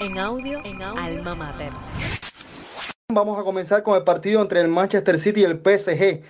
[0.00, 1.72] En audio, en audio, Alma Mater.
[3.12, 6.22] Vamos a comenzar con el partido entre el Manchester City y el PSG.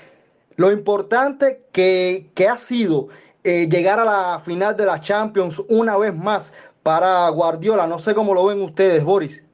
[0.57, 3.09] Lo importante que, que ha sido
[3.45, 7.87] eh, llegar a la final de la Champions una vez más para Guardiola.
[7.87, 9.45] No sé cómo lo ven ustedes, Boris.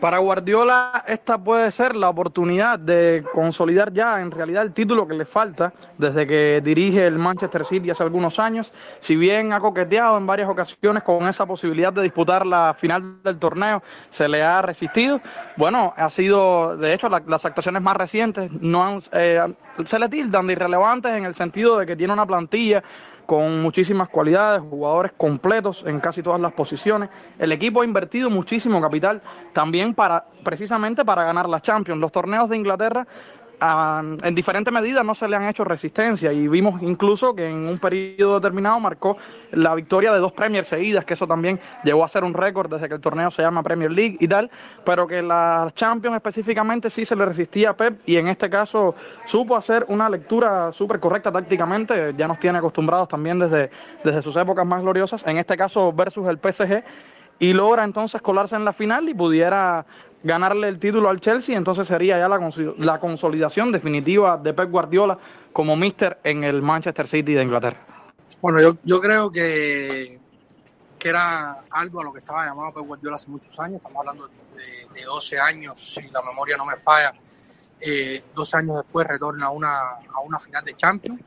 [0.00, 5.14] Para Guardiola esta puede ser la oportunidad de consolidar ya en realidad el título que
[5.14, 8.70] le falta desde que dirige el Manchester City hace algunos años.
[9.00, 13.38] Si bien ha coqueteado en varias ocasiones con esa posibilidad de disputar la final del
[13.38, 15.20] torneo, se le ha resistido.
[15.56, 19.52] Bueno, ha sido, de hecho, las actuaciones más recientes no han, eh,
[19.84, 22.84] se le tildan de irrelevantes en el sentido de que tiene una plantilla
[23.28, 27.10] con muchísimas cualidades, jugadores completos en casi todas las posiciones.
[27.38, 29.20] El equipo ha invertido muchísimo capital
[29.52, 32.00] también para precisamente para ganar las Champions.
[32.00, 33.06] Los torneos de Inglaterra
[33.60, 37.78] en diferentes medidas no se le han hecho resistencia y vimos incluso que en un
[37.78, 39.16] periodo determinado marcó
[39.52, 42.88] la victoria de dos Premier seguidas, que eso también llegó a ser un récord desde
[42.88, 44.50] que el torneo se llama Premier League y tal,
[44.84, 48.94] pero que la Champions específicamente sí se le resistía a Pep y en este caso
[49.26, 53.70] supo hacer una lectura súper correcta tácticamente, ya nos tiene acostumbrados también desde,
[54.04, 56.84] desde sus épocas más gloriosas, en este caso versus el PSG
[57.38, 59.86] y logra entonces colarse en la final y pudiera
[60.22, 65.18] ganarle el título al Chelsea, entonces sería ya la, consolidación definitiva de Pep Guardiola
[65.52, 67.78] como mister en el Manchester City de Inglaterra.
[68.40, 70.20] Bueno, yo, yo creo que,
[70.98, 74.28] que era algo a lo que estaba llamado Pep Guardiola hace muchos años, estamos hablando
[74.28, 77.14] de, 12 años, si la memoria no me falla,
[77.80, 81.20] eh, 12 años después retorna a una, a una final de Champions,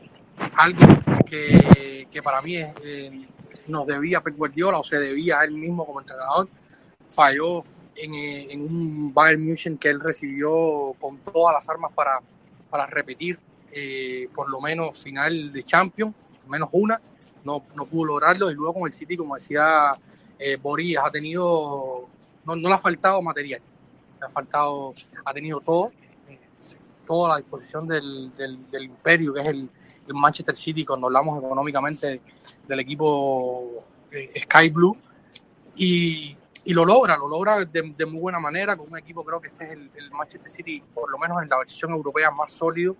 [0.55, 0.79] algo
[1.25, 3.27] que, que para mí eh,
[3.67, 6.49] nos debía Pep Guardiola o se debía a él mismo como entrenador,
[7.09, 7.63] falló
[8.01, 12.19] eh, en, un Bayern München que él recibió con todas las armas para,
[12.69, 13.39] para repetir
[13.73, 16.13] eh, por lo menos final de Champions,
[16.47, 16.99] menos una,
[17.45, 19.91] no, no pudo lograrlo y luego con el City, como decía
[20.37, 22.09] eh, Boris, ha tenido,
[22.45, 23.61] no, no, le ha faltado material,
[24.19, 25.93] le ha faltado, ha tenido todo,
[26.27, 26.37] eh,
[27.05, 29.69] toda la disposición del, del, imperio que es el,
[30.05, 32.19] el, Manchester City cuando hablamos económicamente
[32.67, 33.85] del equipo
[34.43, 34.97] Sky Blue.
[35.77, 36.35] Y,
[36.65, 39.65] y lo logra, lo logra de, muy buena manera con un equipo, creo que este
[39.65, 42.95] es el, Manchester City, por lo menos en la versión europea más sólido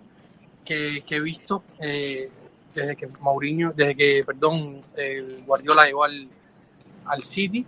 [0.66, 2.30] que, he visto eh,
[2.74, 4.82] desde que Mourinho, desde que, perdón,
[5.46, 6.28] Guardiola llegó al,
[7.06, 7.66] al City.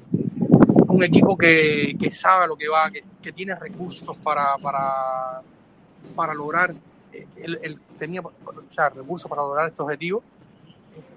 [0.87, 5.41] Un equipo que, que, sabe lo que va, que, que tiene recursos para, para,
[6.15, 6.73] para lograr,
[7.11, 8.31] eh, tenía o
[8.69, 10.23] sea, recursos para lograr este objetivo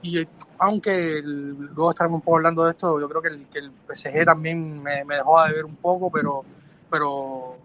[0.02, 0.26] y
[0.58, 4.24] aunque luego estaremos un poco hablando de esto, yo creo que el, que el PSG
[4.24, 6.44] también me, dejó de ver un poco, pero,
[6.90, 7.56] pero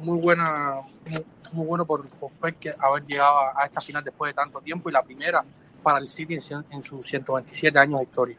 [0.00, 0.76] muy buena,
[1.52, 5.02] muy, bueno por, por haber llegado a esta final después de tanto tiempo y la
[5.02, 5.44] primera
[5.82, 8.36] para el City en, en sus 127 años de historia.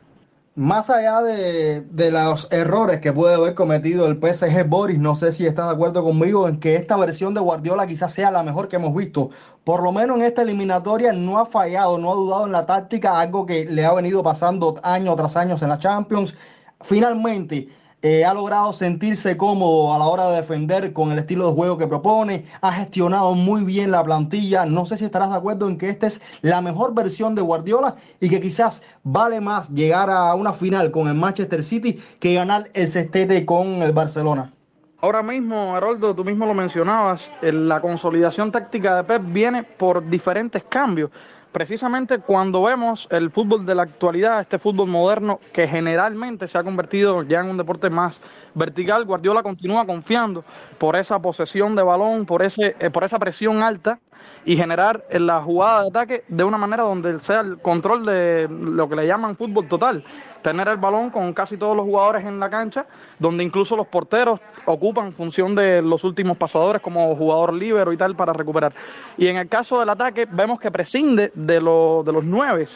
[0.58, 5.34] Más allá de, de, los errores que puede haber cometido el PSG Boris, no sé
[5.34, 8.70] si estás de acuerdo conmigo en que esta versión de Guardiola quizás sea la mejor
[8.70, 9.32] que hemos visto.
[9.66, 13.20] Por lo menos en esta eliminatoria no ha fallado, no ha dudado en la táctica,
[13.20, 16.34] algo que le ha venido pasando año tras año en la Champions.
[16.82, 17.68] Finalmente,
[18.08, 21.76] eh, ha logrado sentirse cómodo a la hora de defender con el estilo de juego
[21.76, 24.64] que propone, ha gestionado muy bien la plantilla.
[24.64, 27.96] No sé si estarás de acuerdo en que esta es la mejor versión de Guardiola
[28.20, 32.70] y que quizás vale más llegar a una final con el Manchester City que ganar
[32.76, 34.54] el sextete con el Barcelona.
[35.02, 40.62] Ahora mismo, Haroldo, tú mismo lo mencionabas, la consolidación táctica de Pep viene por diferentes
[40.70, 41.10] cambios
[41.56, 46.64] precisamente cuando vemos el fútbol de la actualidad, este fútbol moderno que generalmente se ha
[46.66, 48.20] convertido ya en un deporte más
[48.56, 50.44] vertical, Guardiola continúa confiando
[50.78, 54.00] por esa posesión de balón, por, ese, eh, por esa presión alta
[54.44, 58.50] y generar en la jugada de ataque de una manera donde sea el control de
[58.50, 60.04] lo que le llaman fútbol total
[60.46, 62.86] tener el balón con casi todos los jugadores en la cancha,
[63.18, 68.16] donde incluso los porteros ocupan función de los últimos pasadores como jugador libero y tal
[68.16, 68.72] para recuperar.
[69.18, 72.68] Y en el caso del ataque vemos que prescinde de, de los nueve.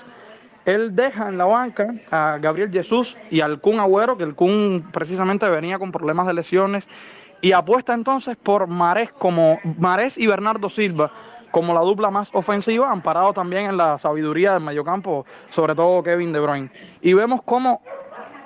[0.65, 4.89] Él deja en la banca a Gabriel Jesús y al Kun Agüero, que el Kun
[4.91, 6.87] precisamente venía con problemas de lesiones,
[7.39, 11.11] y apuesta entonces por Marés como Marés y Bernardo Silva
[11.51, 16.33] como la dupla más ofensiva, amparado también en la sabiduría del mediocampo, sobre todo Kevin
[16.33, 16.71] De Bruyne.
[17.01, 17.81] Y vemos cómo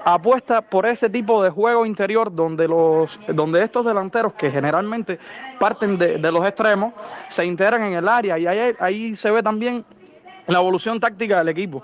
[0.06, 5.18] apuesta por ese tipo de juego interior donde los donde estos delanteros que generalmente
[5.60, 6.94] parten de, los extremos
[7.30, 9.86] se integran en el área y ahí, ahí se ve también
[10.48, 11.82] la evolución táctica del equipo.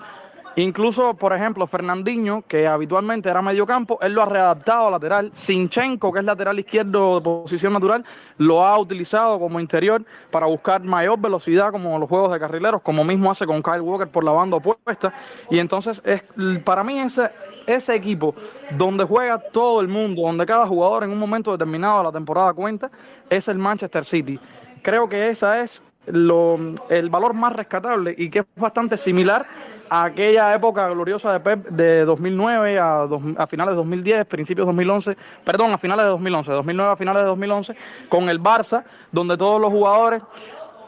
[0.62, 5.32] Incluso, por ejemplo, Fernandinho, que habitualmente era medio campo, él lo ha readaptado a lateral.
[5.34, 8.04] Sinchenko, que es lateral izquierdo de posición natural,
[8.38, 13.06] lo ha utilizado como interior para buscar mayor velocidad, como los juegos de carrileros, como
[13.06, 15.14] mismo hace con Kyle Walker por la banda opuesta.
[15.50, 16.24] Y entonces, es,
[16.66, 17.32] para mí, ese,
[17.66, 18.36] ese equipo
[18.72, 22.52] donde juega todo el mundo, donde cada jugador en un momento determinado de la temporada
[22.52, 22.92] cuenta,
[23.30, 24.38] es el Manchester City.
[24.82, 29.46] Creo que esa es el valor más rescatable y que es bastante similar
[29.90, 35.72] aquella época gloriosa de Pep de 2009 a, finales de 2010, principios de 2011, perdón,
[35.72, 37.76] a finales de 2011, 2009 a finales de 2011,
[38.08, 40.22] con el Barça, donde todos los jugadores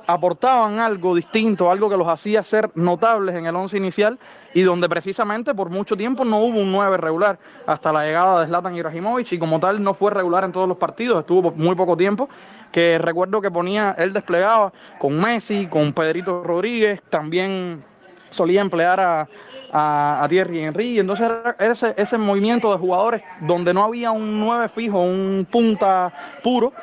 [0.07, 4.19] aportaban algo distinto, algo que los hacía ser notables en el once inicial
[4.53, 8.47] y donde precisamente por mucho tiempo no hubo un 9 regular hasta la llegada de
[8.47, 11.95] Zlatan Ibrahimovic y como tal no fue regular en todos los partidos, estuvo muy poco
[11.95, 12.27] tiempo,
[12.71, 17.83] que recuerdo que ponía, él desplegaba con Messi, con Pedrito Rodríguez, también
[18.31, 19.27] solía emplear a,
[19.71, 20.99] a, a Thierry Henry.
[20.99, 26.11] Entonces era ese, ese movimiento de jugadores donde no había un 9 fijo, un punta
[26.43, 26.73] puro,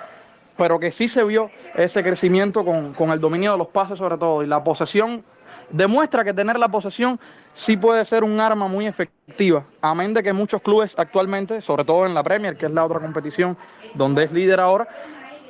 [0.56, 4.16] pero que sí se vio ese crecimiento con, con, el dominio de los pases sobre
[4.16, 4.42] todo.
[4.42, 5.24] Y la posesión
[5.70, 7.20] demuestra que tener la posesión
[7.54, 9.64] sí puede ser un arma muy efectiva.
[9.80, 13.00] Amén de que muchos clubes actualmente, sobre todo en la Premier, que es la otra
[13.00, 13.56] competición
[13.94, 14.88] donde es líder ahora,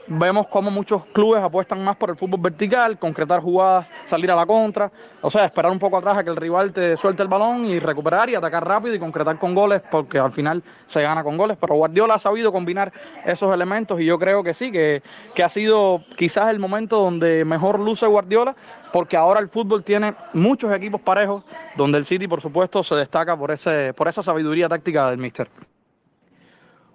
[0.08, 4.46] vemos como muchos clubes apuestan más por el fútbol vertical, concretar jugadas, salir a la
[4.46, 4.90] contra,
[5.20, 7.78] o sea, esperar un poco atrás a que el rival te suelte el balón y
[7.78, 11.56] recuperar y atacar rápido y concretar con goles, porque al final se gana con goles.
[11.60, 12.92] Pero Guardiola ha sabido combinar
[13.24, 15.02] esos elementos y yo creo que sí, que,
[15.34, 18.56] que ha sido quizás el momento donde mejor luce Guardiola,
[18.92, 21.44] porque ahora el fútbol tiene muchos equipos parejos,
[21.76, 25.48] donde el City, por supuesto, se destaca por, ese, por esa sabiduría táctica del míster.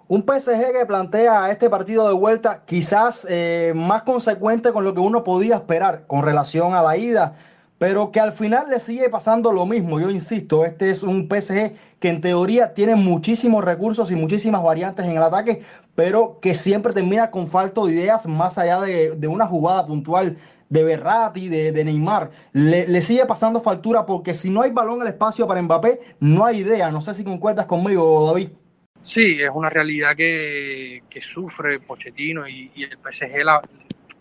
[0.06, 5.00] Un PSG que plantea este partido de vuelta quizás eh, más consecuente con lo que
[5.00, 7.36] uno podía esperar con relación a la ida,
[7.78, 9.98] pero que al final le sigue pasando lo mismo.
[9.98, 15.06] Yo insisto, este es un PSG que en teoría tiene muchísimos recursos y muchísimas variantes
[15.06, 15.62] en el ataque,
[15.94, 20.36] pero que siempre termina con falta de ideas más allá de, una jugada puntual
[20.68, 22.30] de Berratti, de, de Neymar.
[22.52, 26.44] Le, le, sigue pasando factura porque si no hay balón el espacio para Mbappé, no
[26.44, 26.90] hay idea.
[26.90, 28.50] No sé si concuerdas conmigo, David.
[29.04, 33.60] Sí, es una realidad que, que sufre Pochettino y, y, el PSG, la,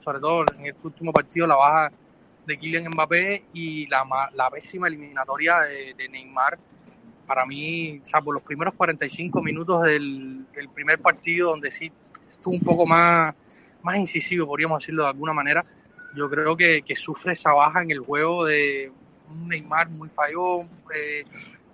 [0.04, 1.92] sobre todo en este último partido, la baja
[2.46, 4.04] de Kylian Mbappé y la,
[4.34, 6.60] la pésima eliminatoria de, Neymar.
[7.26, 11.90] Para mí, salvo los primeros 45 minutos del, del, primer partido, donde sí
[12.30, 13.34] estuvo un poco más,
[13.84, 15.64] más incisivo, podríamos decirlo de alguna manera,
[16.14, 18.92] yo creo que, que sufre esa baja en el juego de
[19.30, 20.70] un Neymar muy fallón.
[20.94, 21.24] Eh,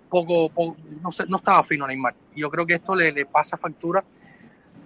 [0.09, 2.15] poco, poco no, no, estaba fino Neymar.
[2.35, 4.03] Yo creo que esto le, pasa factura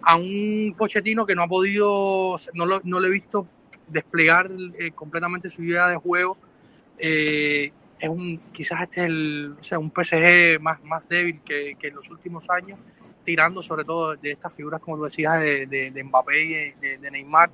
[0.02, 3.48] a un Pochettino que no ha podido, no, lo, no le he visto
[3.88, 6.38] desplegar eh, completamente su idea de juego.
[6.98, 11.76] Eh, es un, quizás este es el, o sea, un PSG más, más débil que,
[11.80, 12.78] que, en los últimos años,
[13.24, 17.12] tirando sobre todo de estas figuras, como tú decías, de, de, de Mbappé y de,
[17.12, 17.50] Neymar.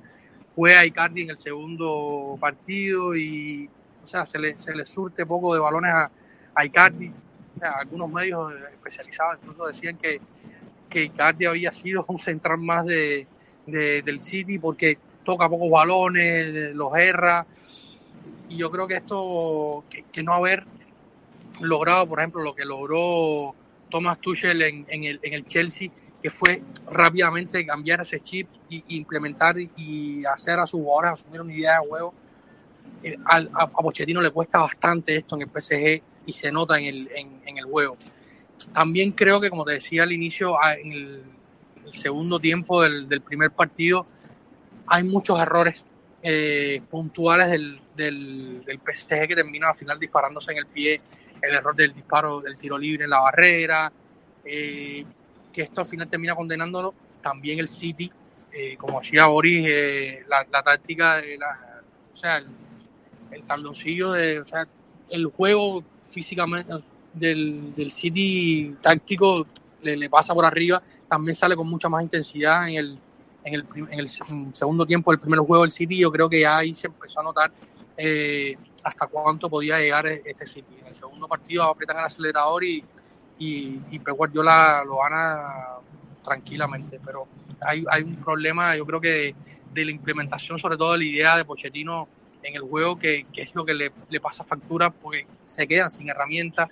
[0.56, 3.70] Juega Icardi en el segundo partido y
[4.02, 6.10] o sea, se le, se le surte poco de balones a,
[6.54, 7.12] a Icardi
[7.62, 10.20] algunos medios especializados incluso decían que,
[10.88, 13.26] que Icardi había sido un central más de,
[13.66, 17.46] de, del City porque toca pocos balones, los erra.
[18.48, 20.64] Y yo creo que esto, que, no haber
[21.60, 23.54] logrado, por ejemplo, lo que logró
[23.88, 25.88] Thomas Tuchel en, el, en el Chelsea,
[26.20, 31.52] que fue rápidamente cambiar ese chip y, implementar y hacer a sus jugadores asumir una
[31.52, 32.14] de juego.
[33.02, 36.86] Eh, a, a Pochettino le cuesta bastante esto en el PSG y se nota en
[36.86, 37.10] el,
[37.44, 37.96] en, el juego.
[38.72, 41.22] También creo que, como te decía al inicio, en el,
[41.92, 44.06] segundo tiempo del, del, primer partido,
[44.86, 45.84] hay muchos errores
[46.22, 51.00] eh, puntuales del, del, del, PSG que termina al final disparándose en el pie,
[51.42, 53.92] el error del disparo del tiro libre en la barrera,
[54.44, 55.04] eh,
[55.52, 56.94] que esto al final termina condenándolo.
[57.20, 58.08] También el City,
[58.52, 62.46] eh, como decía Boris, eh, la, la, táctica de la, o sea, el,
[63.32, 64.68] el tabloncillo de, o sea,
[65.10, 66.74] el juego físicamente
[67.12, 69.46] del, del City táctico
[69.82, 72.98] le, le, pasa por arriba, también sale con mucha más intensidad en el,
[73.44, 75.98] en el, en el segundo tiempo del primer juego del City.
[75.98, 77.50] Yo creo que ya ahí se empezó a notar
[77.96, 80.76] eh, hasta cuánto podía llegar este City.
[80.80, 82.84] En el segundo partido aprietan el acelerador y,
[83.38, 85.78] y, y Pep Guardiola lo gana
[86.22, 87.26] tranquilamente, pero
[87.62, 89.34] hay, hay un problema, yo creo que de,
[89.72, 92.06] de la implementación, sobre todo de la idea de Pochettino
[92.42, 95.90] en el juego que, que es lo que le, le, pasa factura porque se quedan
[95.90, 96.68] sin herramientas.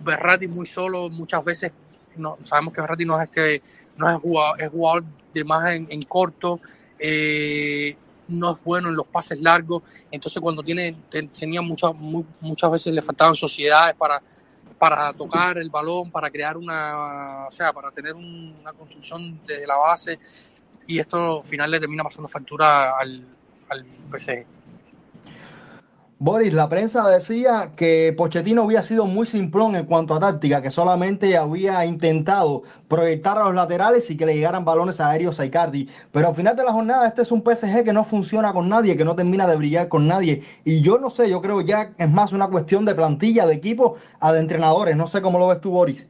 [0.00, 1.72] Berratti muy solo, muchas veces
[2.16, 3.62] no, sabemos que Berratti no es este,
[3.96, 6.60] no es jugador, es jugador de más en, en corto,
[6.98, 7.96] eh,
[8.28, 13.02] no es bueno en los pases largos, entonces cuando tiene, tenía muchas, muchas veces le
[13.02, 14.20] faltaban sociedades para,
[14.78, 19.76] para tocar el balón, para crear una, o sea, para tener una construcción desde la
[19.76, 20.18] base
[20.86, 23.24] y esto al final le termina pasando factura al,
[23.68, 23.86] al.
[26.20, 30.68] Boris, la prensa decía que Pochettino había sido muy simplón en cuanto a táctica, que
[30.68, 35.88] solamente había intentado proyectar a los laterales y que le llegaran balones aéreos a Icardi.
[36.10, 38.96] Pero al final de la jornada, este es un PSG que no funciona con nadie,
[38.96, 40.42] que no termina de brillar con nadie.
[40.64, 43.94] Y yo no sé, yo creo ya es más una cuestión de plantilla, de equipo,
[44.18, 44.96] a de entrenadores.
[44.96, 46.08] No sé cómo lo ves tú, Boris.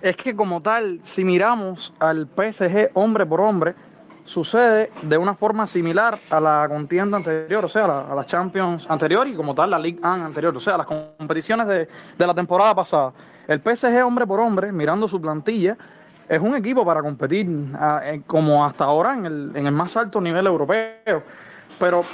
[0.00, 3.74] Es que como tal, si miramos al PSG hombre por hombre,
[4.28, 9.26] sucede de una forma similar a la contienda anterior, o sea, a la, Champions anterior
[9.26, 13.12] y como tal la Ligue 1 anterior, o sea, las competiciones de, la temporada pasada.
[13.46, 15.78] El PSG hombre por hombre, mirando su plantilla,
[16.28, 17.48] es un equipo para competir
[18.04, 21.22] eh, como hasta ahora en el, en el más alto nivel europeo.
[21.78, 22.04] Pero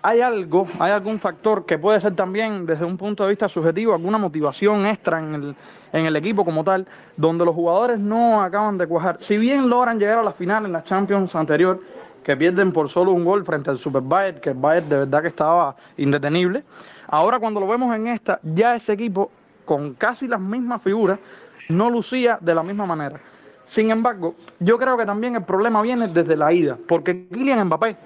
[0.00, 3.94] hay algo, hay algún factor que puede ser también desde un punto de vista subjetivo,
[3.94, 5.56] alguna motivación extra en el,
[5.94, 6.86] en el equipo como tal,
[7.16, 9.16] donde los jugadores no acaban de cuajar.
[9.20, 11.80] Si bien logran llegar a la final en la Champions anterior,
[12.24, 15.22] que pierden por solo un gol frente al Super Bayern, que el Bayern de verdad
[15.22, 16.64] que estaba indetenible,
[17.06, 19.30] ahora cuando lo vemos en esta, ya ese equipo
[19.64, 21.20] con casi las mismas figuras
[21.68, 23.20] no lucía de la misma manera.
[23.64, 27.96] Sin embargo, yo creo que también el problema viene desde la ida, porque Kylian Mbappé,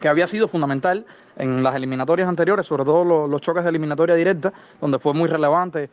[0.00, 1.04] que había sido fundamental
[1.38, 5.88] en las eliminatorias anteriores, sobre todo los, choques de eliminatoria directa, donde fue muy relevante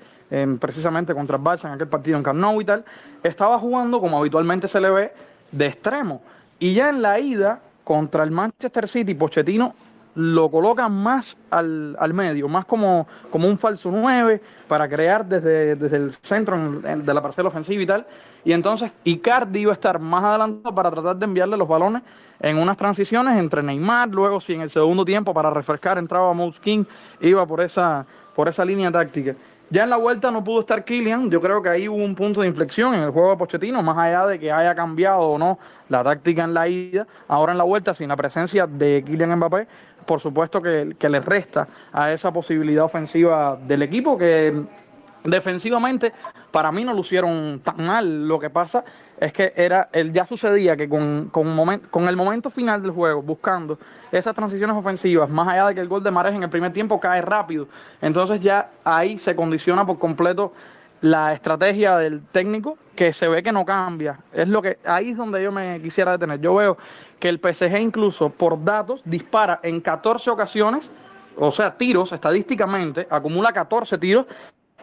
[0.60, 2.84] precisamente contra el Barça en aquel partido en Camp y tal,
[3.24, 5.14] estaba jugando como habitualmente se le ve
[5.52, 6.22] de extremo.
[6.60, 9.76] Y ya en la ida contra el Manchester City, Pochettino
[10.16, 15.98] lo coloca más al, medio, más como, como un falso 9 para crear desde, desde
[15.98, 18.08] el centro de la parcela ofensiva y tal.
[18.46, 22.02] Y entonces Icardi iba a estar más adelantado para tratar de enviarle los balones
[22.40, 26.60] en unas transiciones entre Neymar, luego si en el segundo tiempo para refrescar entraba Mouse
[27.22, 28.06] iba por esa,
[28.36, 29.36] por esa línea táctica.
[29.72, 32.42] Ya en la vuelta no pudo estar Kylian, yo creo que ahí hubo un punto
[32.42, 35.58] de inflexión en el juego de Pochettino, más allá de que haya cambiado o no
[35.90, 39.68] la táctica en la ida, ahora en la vuelta sin la presencia de Kylian Mbappé,
[40.06, 44.54] por supuesto que, que le resta a esa posibilidad ofensiva del equipo que
[45.24, 46.14] defensivamente
[46.52, 48.84] para mí no lucieron tan mal, lo que pasa
[49.20, 53.22] es que era, el, ya sucedía que con, con, con el momento final del juego,
[53.22, 53.80] buscando
[54.12, 57.00] esas transiciones ofensivas, más allá de que el gol de Mares en el primer tiempo
[57.00, 57.68] cae rápido,
[58.02, 60.54] entonces ya ahí se condiciona por completo
[61.02, 64.20] la estrategia del técnico que se ve que no cambia.
[64.34, 66.40] Es lo que ahí es donde yo me quisiera detener.
[66.40, 66.78] Yo veo
[67.20, 70.92] que el PSG incluso por datos dispara en 14 ocasiones,
[71.38, 74.26] o sea, tiros estadísticamente, acumula 14 tiros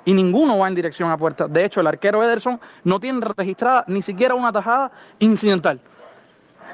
[0.05, 1.47] y ninguno va en dirección a puerta.
[1.47, 5.81] De hecho, el arquero Ederson no tiene registrada ni siquiera una tajada incidental.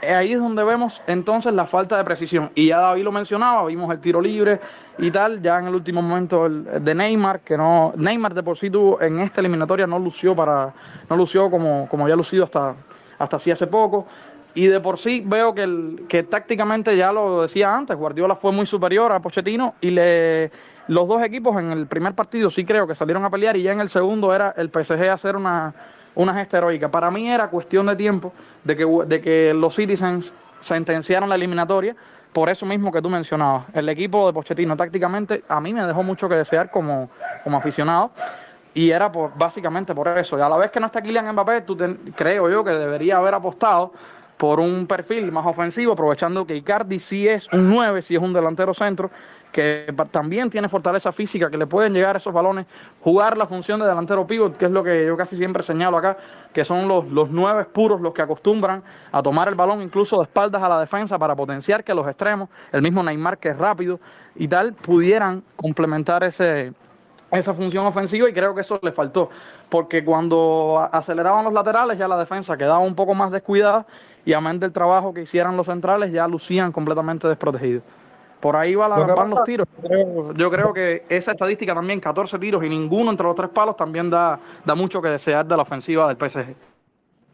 [0.03, 2.51] Ahí es donde vemos entonces la falta de precisión.
[2.55, 4.61] Y ya David lo mencionaba, vimos el tiro libre
[4.97, 8.71] y tal, ya en el último momento de Neymar, que no, Neymar de por sí
[8.71, 10.73] tuvo en esta eliminatoria no lució para,
[11.09, 12.77] no lució como, como había lucido hasta,
[13.19, 14.07] hasta así hace poco.
[14.55, 18.53] Y de por sí veo que, el, que tácticamente, ya lo decía antes, Guardiola fue
[18.53, 20.51] muy superior a Pochettino y le,
[20.89, 23.73] los dos equipos en el primer partido sí creo que salieron a pelear y ya
[23.73, 25.75] en el segundo era el PSG hacer una,
[26.15, 26.91] una gesta heroica.
[26.91, 28.33] Para mí era cuestión de tiempo
[28.65, 31.95] de que, de que los Citizens sentenciaron la eliminatoria
[32.33, 33.65] por eso mismo que tú mencionabas.
[33.73, 37.11] El equipo de Pochettino tácticamente a mí me dejó mucho que desear como,
[37.43, 38.11] como aficionado
[38.75, 40.39] y era por, básicamente por eso.
[40.39, 41.77] Y a la vez que no está Kylian Mbappé, tú
[42.15, 43.93] creo yo que debería haber apostado
[44.39, 48.33] por un perfil más ofensivo, aprovechando que Icardi sí es un 9, sí es un
[48.33, 49.11] delantero centro,
[49.53, 52.67] que también tiene fortaleza física, que le pueden llegar esos balones,
[53.01, 56.17] jugar la función de delantero pivot, que es lo que yo casi siempre señalo acá,
[56.53, 60.25] que son los, los nueve puros los que acostumbran a tomar el balón incluso de
[60.25, 63.99] espaldas a la defensa para potenciar que los extremos, el mismo Neymar que es rápido
[64.37, 66.73] y tal, pudieran complementar ese,
[67.31, 69.31] esa función ofensiva y creo que eso le faltó,
[69.69, 73.87] porque cuando aceleraban los laterales ya la defensa quedaba un poco más descuidada
[74.29, 77.83] y amén del trabajo que hicieran los centrales, ya lucían completamente desprotegidos.
[78.41, 79.67] Por ahí va la, van los tiros.
[80.37, 84.11] Yo creo, que esa estadística también, 14 tiros y ninguno entre los tres palos, también
[84.11, 86.55] da, da mucho que desear de la ofensiva del PSG.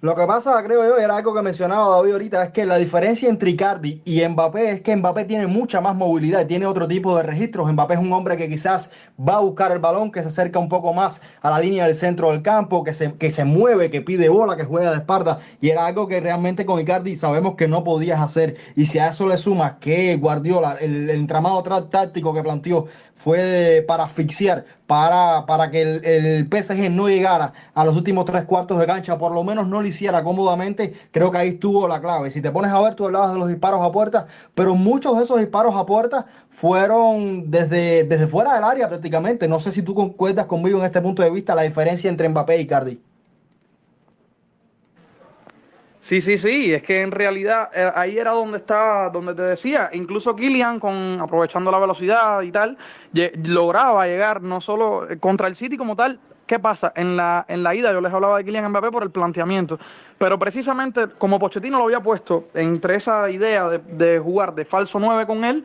[0.04, 3.26] Lo que pasa, creo yo, era algo que mencionaba David ahorita, es que la diferencia
[3.26, 7.23] entre Icardi y Mbappé es que Mbappé tiene mucha más movilidad tiene otro tipo de
[7.23, 7.73] registros.
[7.73, 10.68] Mbappé es un hombre que quizás va a buscar el balón, que se acerca un
[10.68, 14.02] poco más a la línea del centro del campo, que se, que se mueve, que
[14.02, 15.38] pide bola, que juega de espalda.
[15.62, 18.56] Y era algo que realmente con Icardi sabemos que no podías hacer.
[18.76, 22.88] Y si a eso le sumas que Guardiola, el, el entramado táctico que planteó
[23.24, 28.78] fue para asfixiar para, para que el, PSG no llegara a los últimos tres cuartos
[28.78, 32.30] de cancha, por lo menos no lo hiciera cómodamente, creo que ahí estuvo la clave.
[32.30, 35.24] Si te pones a ver, tú hablabas de los disparos a puerta, pero muchos de
[35.24, 39.48] esos disparos a puerta fueron desde, desde fuera del área prácticamente.
[39.48, 42.60] No sé si tú concuerdas conmigo en este punto de vista la diferencia entre Mbappé
[42.60, 43.00] y Cardi.
[46.04, 49.88] Sí, sí, sí, es que en realidad eh, ahí era donde estaba, donde te decía,
[49.94, 52.76] incluso Kylian con aprovechando la velocidad y tal,
[53.42, 56.92] lograba llegar no solo eh, contra el City como tal, ¿qué pasa?
[56.94, 59.78] En la, en la ida yo les hablaba de Kylian Mbappé por el planteamiento,
[60.18, 65.26] pero precisamente como Pochettino lo había puesto entre esa idea de, jugar de falso 9
[65.26, 65.64] con él,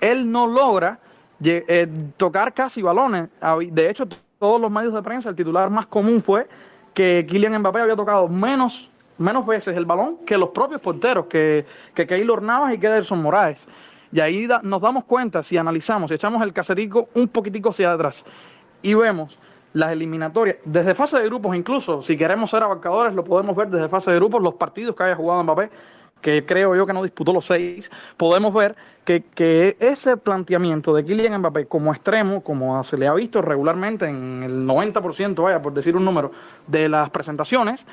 [0.00, 1.00] él no logra
[1.42, 3.30] eh, tocar casi balones.
[3.72, 4.06] De hecho,
[4.38, 6.46] todos los medios de prensa, el titular más común fue
[6.94, 8.91] que Kylian Mbappé había tocado menos
[9.22, 11.64] menos veces el balón que los propios porteros, que,
[11.94, 13.66] que Keylor Navas y que Ederson Moraes.
[14.12, 18.24] Y ahí nos damos cuenta, si analizamos, si echamos el casetico un poquitico hacia atrás
[18.82, 19.38] y vemos
[19.72, 23.88] las eliminatorias, desde fase de grupos incluso, si queremos ser abarcadores, lo podemos ver desde
[23.88, 25.70] fase de grupos, los partidos que haya jugado Mbappé,
[26.20, 31.04] que creo yo que no disputó los seis, podemos ver que, que, ese planteamiento de
[31.04, 35.72] Kylian Mbappé como extremo, como se le ha visto regularmente en el 90%, vaya, por
[35.72, 36.32] decir un número,
[36.66, 37.86] de las presentaciones,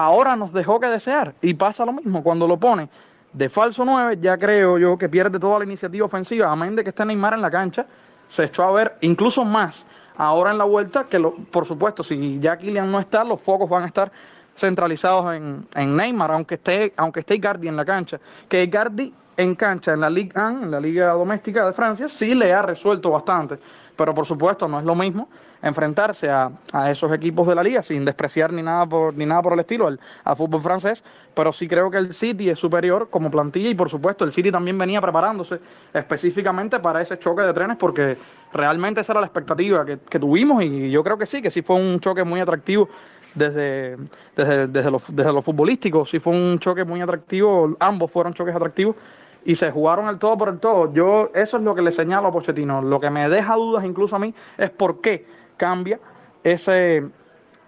[0.00, 1.34] ahora nos dejó que desear.
[1.42, 2.88] Y pasa lo mismo cuando lo pone
[3.32, 6.90] de falso 9, ya creo yo que pierde toda la iniciativa ofensiva, amén de que
[6.90, 7.86] esté Neymar en la cancha,
[8.28, 12.56] se echó a ver incluso más ahora en la vuelta, que por supuesto, si ya
[12.56, 14.10] Kylian no está, los focos van a estar
[14.56, 18.18] centralizados en, en Neymar, aunque esté, aunque esté en la cancha.
[18.48, 22.34] Que Icardi en cancha en la Ligue 1, en la Liga Doméstica de Francia, sí
[22.34, 23.58] le ha resuelto bastante,
[24.00, 25.28] pero por supuesto no es lo mismo
[25.60, 26.50] enfrentarse a,
[26.90, 29.88] esos equipos de la liga sin despreciar ni nada por, ni nada por el estilo
[29.88, 30.00] al,
[30.38, 31.04] fútbol francés,
[31.34, 34.50] pero sí creo que el City es superior como plantilla y por supuesto el City
[34.50, 35.60] también venía preparándose
[35.92, 38.16] específicamente para ese choque de trenes porque
[38.54, 41.76] realmente esa era la expectativa que, tuvimos y yo creo que sí, que sí fue
[41.76, 42.88] un choque muy atractivo
[43.34, 43.98] desde,
[44.34, 48.54] desde, desde, lo, desde lo futbolístico, sí fue un choque muy atractivo, ambos fueron choques
[48.54, 48.96] atractivos
[49.44, 50.92] y se jugaron el todo por el todo.
[50.92, 52.82] Yo eso es lo que le señalo a Pochettino.
[52.82, 55.98] Lo que me deja dudas incluso a mí es por qué cambia
[56.44, 57.04] ese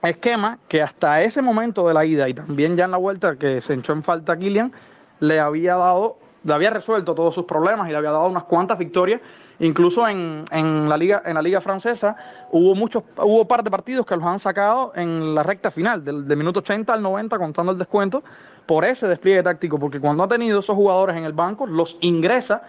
[0.02, 3.60] esquema que hasta ese momento de la ida y también ya en la vuelta que
[3.60, 4.72] se echó en falta a Kylian,
[5.20, 8.78] le había dado, le había resuelto todos sus problemas y le había dado unas cuantas
[8.78, 9.20] victorias.
[9.60, 12.16] Incluso en, en, la liga en la liga francesa
[12.50, 16.26] hubo muchos hubo par de partidos que los han sacado en la recta final del,
[16.26, 18.24] del minuto 80 al 90 contando el descuento
[18.66, 22.62] por ese despliegue táctico porque cuando ha tenido esos jugadores en el banco los ingresa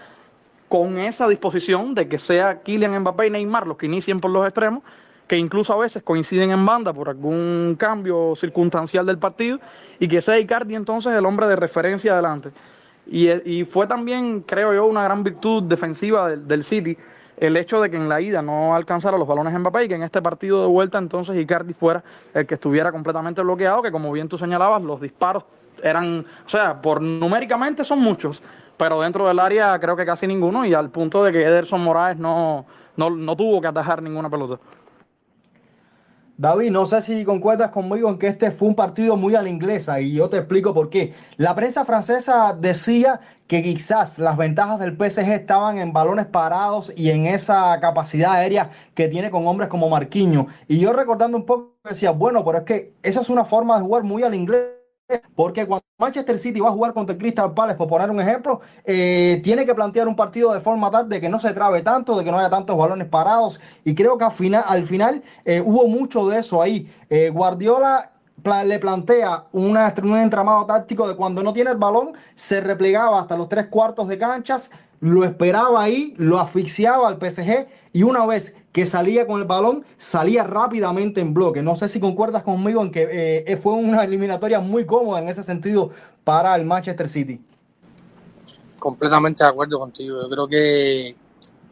[0.69, 4.45] con esa disposición de que sea Kylian Mbappé y Neymar los que inicien por los
[4.45, 4.83] extremos
[5.27, 9.59] que incluso a veces coinciden en banda por algún cambio circunstancial del partido,
[9.99, 12.51] y que sea Icardi entonces el hombre de referencia adelante.
[13.05, 16.97] Y, fue también, creo yo, una gran virtud defensiva del, City
[17.35, 20.03] el hecho de que en la ida no alcanzara los balones Mbappé y que en
[20.03, 22.03] este partido de vuelta entonces Icardi fuera
[22.33, 25.43] el que estuviera completamente bloqueado, que como bien tú señalabas, los disparos
[25.83, 28.41] eran, o sea, por numéricamente son muchos,
[28.77, 32.17] pero dentro del área creo que casi ninguno y al punto de que Ederson Moraes
[32.17, 32.65] no,
[32.95, 34.59] no, no tuvo que atajar ninguna pelota.
[36.35, 39.49] David, no sé si concuerdas conmigo en que este fue un partido muy a la
[39.49, 41.13] inglesa y yo te explico por qué.
[41.37, 47.11] La prensa francesa decía que quizás las ventajas del PSG estaban en balones parados y
[47.11, 50.47] en esa capacidad aérea que tiene con hombres como Marquinhos.
[50.67, 53.83] Y yo recordando un poco decía, bueno, pero es que esa es una forma de
[53.83, 54.82] jugar muy al inglés
[55.35, 58.61] porque cuando Manchester City va a jugar contra el Crystal Palace, por poner un ejemplo,
[58.85, 62.17] eh, tiene que plantear un partido de forma tal de que no se trabe tanto,
[62.17, 63.59] de que no haya tantos balones parados.
[63.83, 66.89] Y creo que al final, al final eh, hubo mucho de eso ahí.
[67.09, 68.11] Eh, Guardiola
[68.65, 73.47] le plantea un entramado táctico de cuando no tiene el balón, se replegaba hasta los
[73.47, 74.69] tres cuartos de canchas,
[75.03, 79.83] lo esperaba ahí, lo asfixiaba al PSG y una vez que salía con el balón,
[79.97, 81.61] salía rápidamente en bloque.
[81.61, 85.43] No sé si concuerdas conmigo en que eh, fue una eliminatoria muy cómoda en ese
[85.43, 85.91] sentido
[86.23, 87.41] para el Manchester City.
[88.79, 90.21] Completamente de acuerdo contigo.
[90.21, 91.17] Yo creo que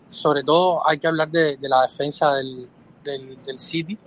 [0.09, 2.67] sobre todo hay que hablar de, la defensa del,
[3.01, 3.97] del, City.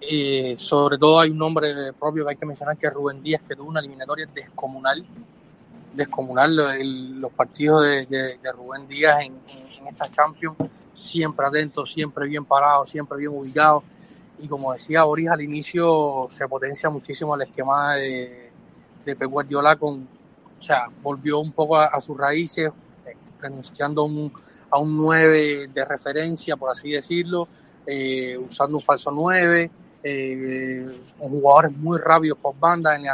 [0.00, 3.42] Eh, sobre todo hay un nombre propio que hay que mencionar que es Rubén Díaz,
[3.48, 5.04] que tuvo una eliminatoria descomunal.
[5.94, 9.34] Descomunal los partidos de, Rubén Díaz en,
[9.80, 10.56] en esta Champions
[11.00, 13.82] siempre atento, siempre bien parado, siempre bien ubicado.
[14.38, 18.50] Y como decía Boris al inicio, se potencia muchísimo el esquema de,
[19.04, 20.06] de Pep Guardiola con,
[20.58, 22.70] o sea, volvió un poco a, sus raíces,
[23.06, 24.08] eh, renunciando
[24.70, 27.48] a un 9 de referencia, por así decirlo,
[27.86, 29.70] eh, usando un falso 9,
[30.02, 33.06] eh, jugadores muy rápidos por banda en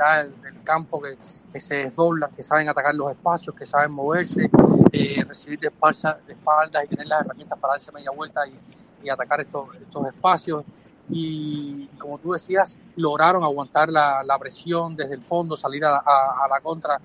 [0.00, 1.16] del, campo, que,
[1.52, 4.50] que, se desdoblan, que saben atacar los espacios, que saben moverse,
[4.92, 8.58] eh, recibir de, espalda, de espaldas y tener las herramientas para darse media vuelta y,
[9.04, 10.64] y atacar estos, estos espacios.
[11.08, 16.44] Y como tú decías, lograron aguantar la, la presión desde el fondo, salir a, a,
[16.44, 17.00] a la contra.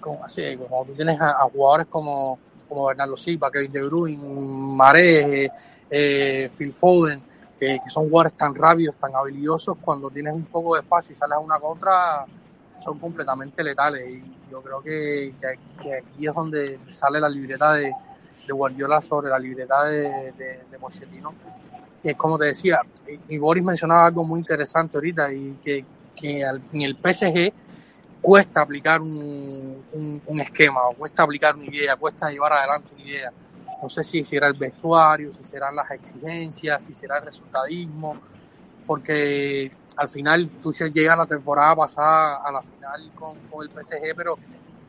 [0.00, 5.52] Como, así, como tú tienes a, jugadores como, como Bernardo Silva, Kevin De Bruyne, Maré,
[5.90, 7.22] eh, Phil Foden,
[7.60, 11.16] que, que, son jugadores tan rápidos, tan habilidosos, cuando tienes un poco de espacio y
[11.16, 12.24] sales a una contra,
[12.82, 14.10] son completamente letales.
[14.10, 15.34] Y yo creo que,
[15.80, 17.92] que, aquí es donde sale la libreta de,
[18.46, 20.78] de Guardiola sobre la libreta de, de, de.
[22.02, 22.80] Que como te decía,
[23.28, 25.84] y Boris mencionaba algo muy interesante ahorita, y que,
[26.16, 27.52] que en el PSG
[28.22, 33.04] cuesta aplicar un, un, un, esquema, o cuesta aplicar una idea, cuesta llevar adelante una
[33.04, 33.32] idea.
[33.82, 38.16] No sé si será el vestuario, si serán las exigencias, si será el resultadismo,
[38.86, 44.14] porque al final tú llega la temporada pasada a la final con, con, el PSG,
[44.16, 44.38] pero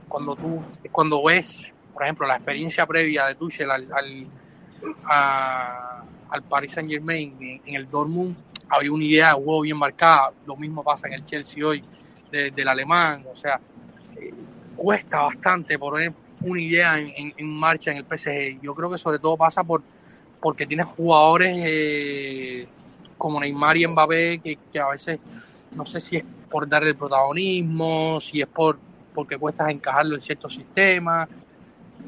[0.07, 1.57] cuando tú, cuando ves,
[1.93, 4.27] por ejemplo, la experiencia previa de Tuchel al, al,
[6.29, 8.35] al Paris Saint Germain en, el Dortmund,
[8.69, 11.83] había una idea de juego bien marcada, lo mismo pasa en el Chelsea hoy
[12.31, 13.59] de, del alemán, o sea,
[14.17, 14.33] eh,
[14.75, 18.61] cuesta bastante poner una idea en, en, marcha en el PSG.
[18.61, 19.81] Yo creo que sobre todo pasa por
[20.39, 22.67] porque tienes jugadores eh,
[23.17, 25.19] como Neymar y Mbappé que, a veces
[25.71, 28.79] no sé si es por darle el protagonismo, si es por
[29.13, 31.29] porque cuesta encajarlo en ciertos sistemas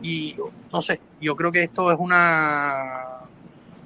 [0.01, 0.35] y
[0.71, 3.19] no sé, yo creo que esto es una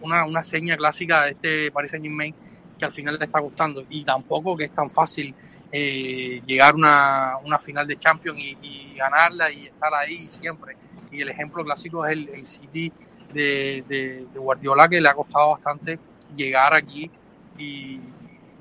[0.02, 2.34] una, una seña clásica de este Paris Saint Germain
[2.80, 5.34] que al final le está gustando y tampoco que es tan fácil
[5.72, 10.76] eh, llegar a una, una, final de Champions y, ganarla y estar ahí siempre.
[11.12, 12.92] Y el ejemplo clásico es el, el City
[13.34, 16.00] de, Guardiola, que le ha costado bastante
[16.36, 17.10] llegar aquí
[17.58, 18.00] y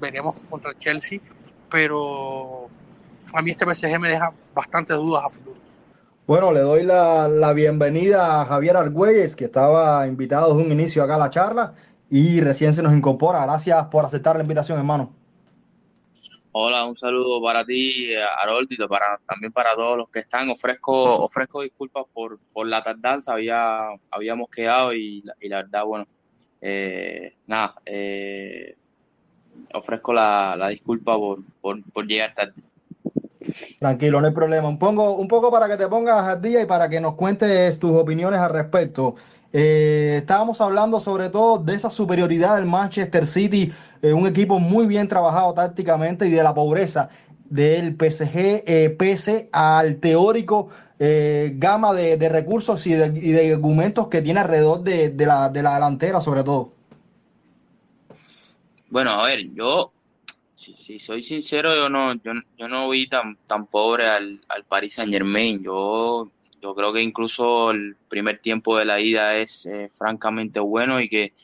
[0.00, 1.20] veremos contra el Chelsea,
[1.70, 2.68] pero
[3.32, 5.56] a mí este PSG me deja bastantes dudas a futuro.
[6.26, 11.02] Bueno, le doy la, la bienvenida a Javier Argüelles, que estaba invitado desde un inicio
[11.02, 11.74] acá a la charla
[12.10, 13.44] y recién se nos incorpora.
[13.44, 15.12] Gracias por aceptar la invitación, hermano.
[16.58, 20.48] Hola, un saludo para ti, Harold, para, también para todos los que están.
[20.48, 23.76] Ofrezco, ofrezco disculpas por, por la tardanza, había,
[24.10, 26.06] habíamos quedado y, y la verdad, bueno,
[26.62, 28.74] eh, nada, eh,
[29.74, 32.54] ofrezco la, la disculpa por, por, por, llegar tarde.
[33.78, 34.66] Tranquilo, no hay problema.
[34.66, 37.78] Un poco, un poco para que te pongas al día y para que nos cuentes
[37.78, 39.16] tus opiniones al respecto.
[39.52, 44.86] Eh, estábamos hablando sobre todo de esa superioridad del Manchester City, eh, un equipo muy
[44.86, 47.08] bien trabajado tácticamente y de la pobreza
[47.48, 54.08] del PSG, eh, pese al teórico eh, gama de, recursos y de, y de, argumentos
[54.08, 56.72] que tiene alrededor de, la, de la delantera, sobre todo.
[58.88, 59.92] Bueno, a ver, yo,
[60.54, 64.64] si, si soy sincero, yo no, yo, yo no vi tan, tan pobre al, al
[64.64, 65.62] Paris Saint Germain.
[65.62, 71.00] Yo yo creo que incluso el primer tiempo de la ida es eh, francamente bueno
[71.00, 71.34] y que,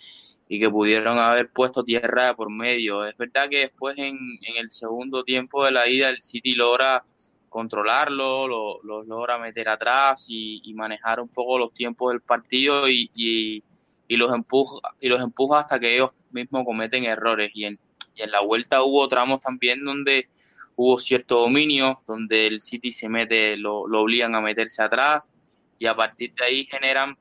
[0.48, 3.04] y que pudieron haber puesto tierra por medio.
[3.04, 7.04] Es verdad que después en, en el segundo tiempo de la ida el City logra
[7.48, 12.88] controlarlo, lo, lo logra meter atrás y, y, manejar un poco los tiempos del partido
[12.88, 13.62] y, y,
[14.08, 17.50] y, los empuja, y los empuja hasta que ellos mismos cometen errores.
[17.54, 17.78] Y en,
[18.14, 20.28] y en la vuelta hubo tramos también donde
[20.76, 25.32] hubo cierto dominio donde el City se mete, lo, obligan a meterse atrás
[25.78, 27.16] y a partir de ahí generan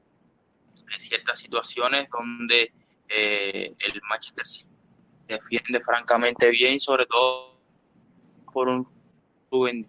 [0.99, 2.73] ciertas situaciones donde
[3.07, 4.69] eh, el Manchester City
[5.27, 7.59] defiende francamente bien, sobre todo
[8.51, 8.87] por un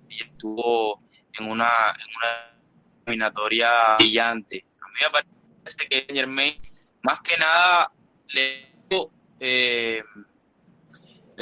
[0.09, 1.03] estuvo
[1.39, 2.61] en una, en una
[3.07, 4.65] eliminatoria brillante.
[4.81, 6.57] A mí me parece que Germain,
[7.03, 7.93] más que nada,
[8.29, 8.73] le
[9.41, 10.03] eh,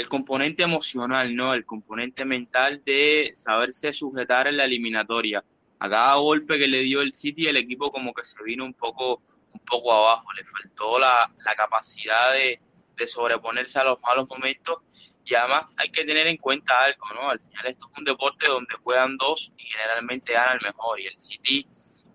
[0.01, 1.53] el componente emocional, ¿no?
[1.53, 5.45] El componente mental de saberse sujetar en la eliminatoria.
[5.79, 8.75] A cada golpe que le dio el City, el equipo como que se vino un
[8.75, 10.33] poco, un poco abajo.
[10.33, 12.61] Le faltó la, la capacidad de,
[12.97, 14.79] de sobreponerse a los malos momentos.
[15.25, 17.31] Y además hay que tener en cuenta algo, ¿no?
[17.31, 20.99] Al final esto es un deporte donde juegan dos y generalmente gana el mejor.
[20.99, 21.67] Y el City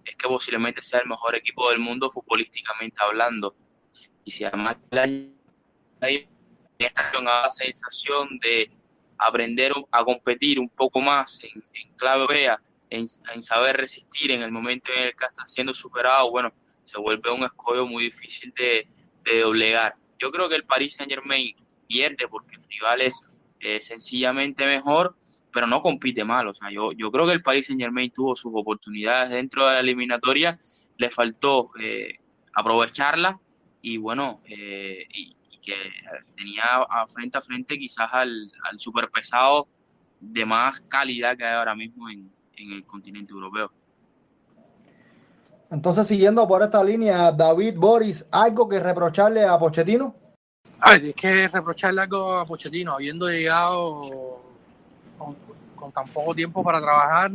[0.04, 3.56] es que posiblemente sea el mejor equipo del mundo futbolísticamente hablando.
[4.24, 4.78] Y si además
[6.80, 8.70] esta la sensación de
[9.18, 12.50] aprender a competir un poco más en, en clave
[12.90, 17.00] en, en, saber resistir en el momento en el que está siendo superado, bueno, se
[17.00, 18.88] vuelve un escollo muy difícil de,
[19.24, 19.96] de doblegar.
[20.20, 21.56] Yo creo que el Paris Saint Germain
[21.88, 23.26] pierde porque el rival es
[23.60, 25.16] eh, sencillamente mejor,
[25.52, 26.48] pero no compite mal.
[26.48, 29.74] O sea, yo, yo creo que el Paris Saint Germain tuvo sus oportunidades dentro de
[29.74, 30.60] la eliminatoria,
[30.98, 32.16] le faltó eh,
[32.54, 33.40] aprovecharla
[33.82, 35.36] y bueno, eh, y,
[35.66, 35.76] que
[36.36, 39.68] tenía a frente a frente quizás al, al superpesado
[40.20, 43.72] de más calidad que hay ahora mismo en, en el continente europeo.
[45.72, 50.16] Entonces, siguiendo por esta línea, David Boris, ¿algo que reprocharle a Pochettino?
[50.80, 54.42] Ay, es que reprocharle algo a Pochettino, habiendo llegado
[55.18, 55.36] con,
[55.76, 57.32] con, tan poco tiempo para trabajar,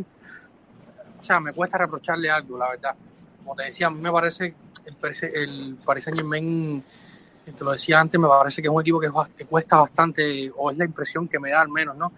[1.18, 2.94] o sea, me cuesta reprocharle algo, la verdad.
[3.38, 4.96] Como te decía, a mí me parece el,
[5.34, 6.84] el Paris Saint Germain,
[7.52, 10.70] te lo decía antes, me parece que es un equipo que, que, cuesta bastante, o
[10.70, 12.12] es la impresión que me da al menos, ¿no?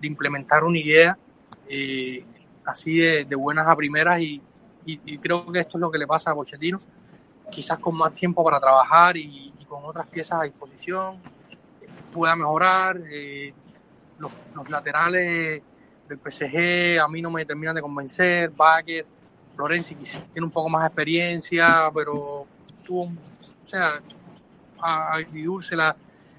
[0.00, 1.16] De implementar una idea
[1.68, 2.24] eh,
[2.64, 4.40] así de, de, buenas a primeras y,
[4.84, 6.80] y, y, creo que esto es lo que le pasa a Pochettino,
[7.50, 11.18] quizás con más tiempo para trabajar y, y con otras piezas a disposición
[12.12, 13.00] pueda mejorar.
[13.10, 13.52] Eh,
[14.18, 15.62] los, los, laterales
[16.08, 18.50] del PSG a mí no me terminan de convencer.
[18.50, 19.04] Baker,
[19.56, 22.46] Florenzi tiene un poco más de experiencia, pero
[22.84, 24.00] tuvo, o sea,
[24.82, 25.96] a, vivirse la,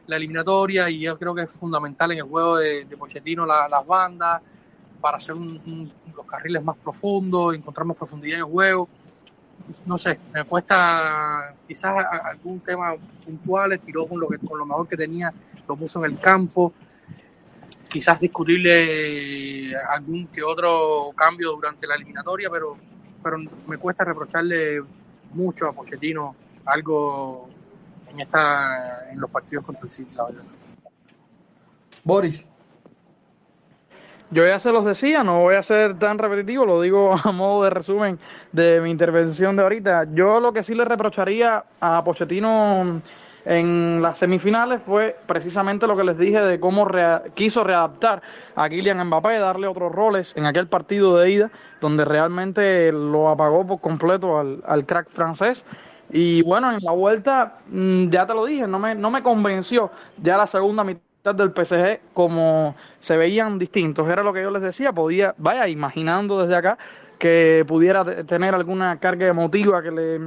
[0.07, 3.67] la, eliminatoria y yo creo que es fundamental en el juego de, de Pochettino la,
[3.67, 4.41] las bandas
[5.03, 8.87] para hacer un, los carriles más profundos, encontrar más profundidad en el juego.
[9.85, 14.87] No sé, me cuesta quizás algún tema puntual, tiró con lo, que, con lo mejor
[14.87, 15.33] que tenía,
[15.67, 16.73] lo puso en el campo.
[17.89, 22.77] Quizás discutirle algún que otro cambio durante la eliminatoria, pero,
[23.21, 24.81] pero me cuesta reprocharle
[25.33, 26.33] mucho a Pochettino
[26.65, 27.49] algo
[28.13, 30.43] en, en los partidos contra el City, la verdad.
[32.03, 32.49] Boris.
[34.29, 37.65] Yo ya se los decía, no voy a ser tan repetitivo, lo digo a modo
[37.65, 38.17] de resumen
[38.51, 40.07] de mi intervención de ahorita.
[40.13, 43.01] Yo lo que sí le reprocharía a Pochettino
[43.45, 46.87] en las semifinales fue precisamente lo que les dije de cómo
[47.35, 48.21] quiso readaptar
[48.55, 53.67] a Kylian Mbappé, darle otros roles en aquel partido de ida, donde realmente lo apagó
[53.67, 55.63] por completo al, al crack francés.
[56.15, 59.89] Y bueno, en la vuelta, ya te lo dije, no me, no me convenció
[60.21, 64.07] ya la segunda mitad del PSG como se veían distintos.
[64.07, 66.77] Era lo que yo les decía, podía, vaya, imaginando desde acá
[67.17, 70.19] que pudiera tener alguna carga emotiva que, le,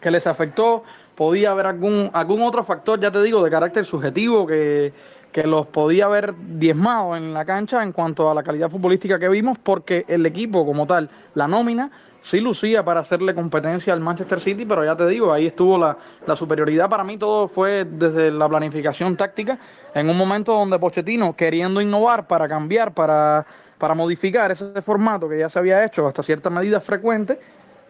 [0.00, 0.82] que les afectó,
[1.14, 4.92] podía haber algún, algún otro factor, ya te digo, de carácter subjetivo que,
[5.30, 9.28] que los podía haber diezmado en la cancha en cuanto a la calidad futbolística que
[9.28, 14.40] vimos, porque el equipo como tal, la nómina, sí lucía para hacerle competencia al Manchester
[14.40, 16.88] City, pero ya te digo, ahí estuvo la, la, superioridad.
[16.88, 19.58] Para mí todo fue desde la planificación táctica,
[19.94, 23.44] en un momento donde Pochettino, queriendo innovar para cambiar, para,
[23.76, 27.38] para modificar ese formato que ya se había hecho hasta cierta medida frecuente,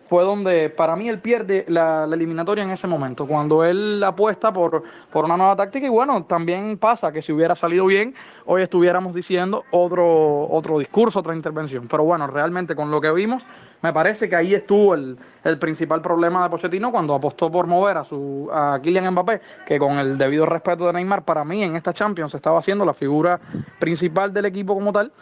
[0.09, 4.53] fue donde para mí él pierde la, la, eliminatoria en ese momento, cuando él apuesta
[4.53, 8.15] por, por una nueva táctica y bueno, también pasa que si hubiera salido bien,
[8.45, 13.43] hoy estuviéramos diciendo otro, otro discurso, otra intervención, pero bueno, realmente con lo que vimos,
[13.83, 17.99] me parece que ahí estuvo el, el principal problema de Pochettino cuando apostó por mover
[17.99, 21.77] a, su, a Kylian Mbappé, que con el debido respeto de Neymar, para mí en
[21.77, 23.41] esta Champions estaba haciendo la figura
[23.79, 25.13] principal del equipo como tal,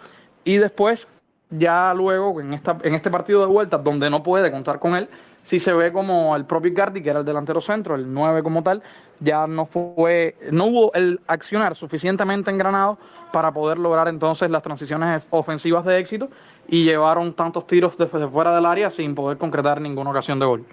[0.45, 1.09] y después
[1.51, 5.09] ya luego en, esta, en este partido de vuelta, donde no puede contar con él,
[5.43, 8.63] sí se ve como el propio Icardi, que era el delantero centro, el 9 como
[8.63, 8.83] tal,
[9.21, 12.99] ya no fue, no hubo el accionar suficientemente engranado
[13.33, 16.29] para poder lograr entonces las transiciones ofensivas de éxito
[16.71, 20.65] y llevaron tantos tiros desde fuera del área sin poder concretar ninguna ocasión de gol.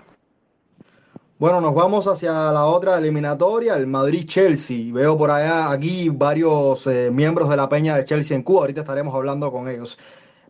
[1.40, 4.94] Bueno, nos vamos hacia la otra eliminatoria, el Madrid-Chelsea.
[4.94, 8.62] Veo por allá aquí varios eh, miembros de la peña de Chelsea en Cuba.
[8.62, 9.98] Ahorita estaremos hablando con ellos.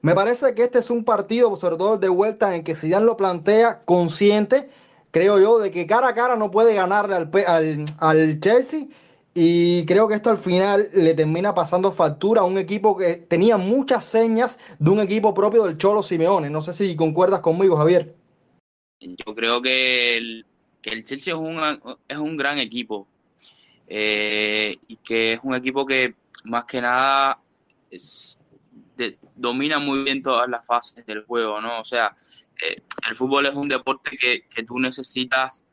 [0.02, 3.82] Me parece que este es un partido, sobre de vuelta, en que Zidane lo plantea
[3.86, 4.70] consciente,
[5.12, 8.88] creo yo, de que cara a cara no puede ganarle al, al Chelsea.
[9.40, 13.56] Y creo que esto al final le termina pasando factura a un equipo que tenía
[13.56, 16.50] muchas señas de un equipo propio del Cholo Simeone.
[16.50, 18.16] No sé si concuerdas conmigo, Javier.
[19.00, 20.44] Yo creo que el,
[20.82, 21.60] que el Chelsea es un,
[22.08, 23.08] es un gran equipo.
[23.86, 27.40] Eh, y que es un equipo que más que nada
[27.92, 28.40] es,
[29.36, 31.80] domina muy bien todas las fases del juego, ¿no?
[31.80, 32.16] O sea,
[32.60, 32.76] eh,
[33.08, 35.64] el fútbol es un deporte que, que, tú necesitas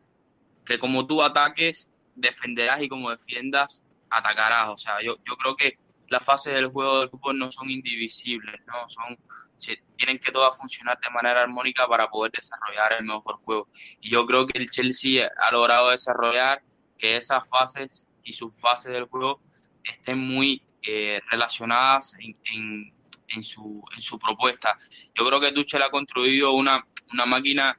[0.66, 4.70] que como tú ataques, defenderás y como defiendas, atacarás.
[4.70, 8.60] O sea, yo, yo creo que las fases del juego del fútbol no son indivisibles,
[8.66, 8.88] ¿no?
[8.88, 9.18] Son,
[9.96, 13.68] tienen que todas funcionar de manera armónica para poder desarrollar el mejor juego.
[14.00, 16.62] Y yo creo que el Chelsea ha logrado desarrollar
[16.98, 19.40] que esas fases y sus fases del juego
[19.82, 22.94] estén muy eh, relacionadas en, en
[23.28, 24.76] en su, en su propuesta.
[25.14, 27.78] Yo creo que Tuchel ha construido una, una máquina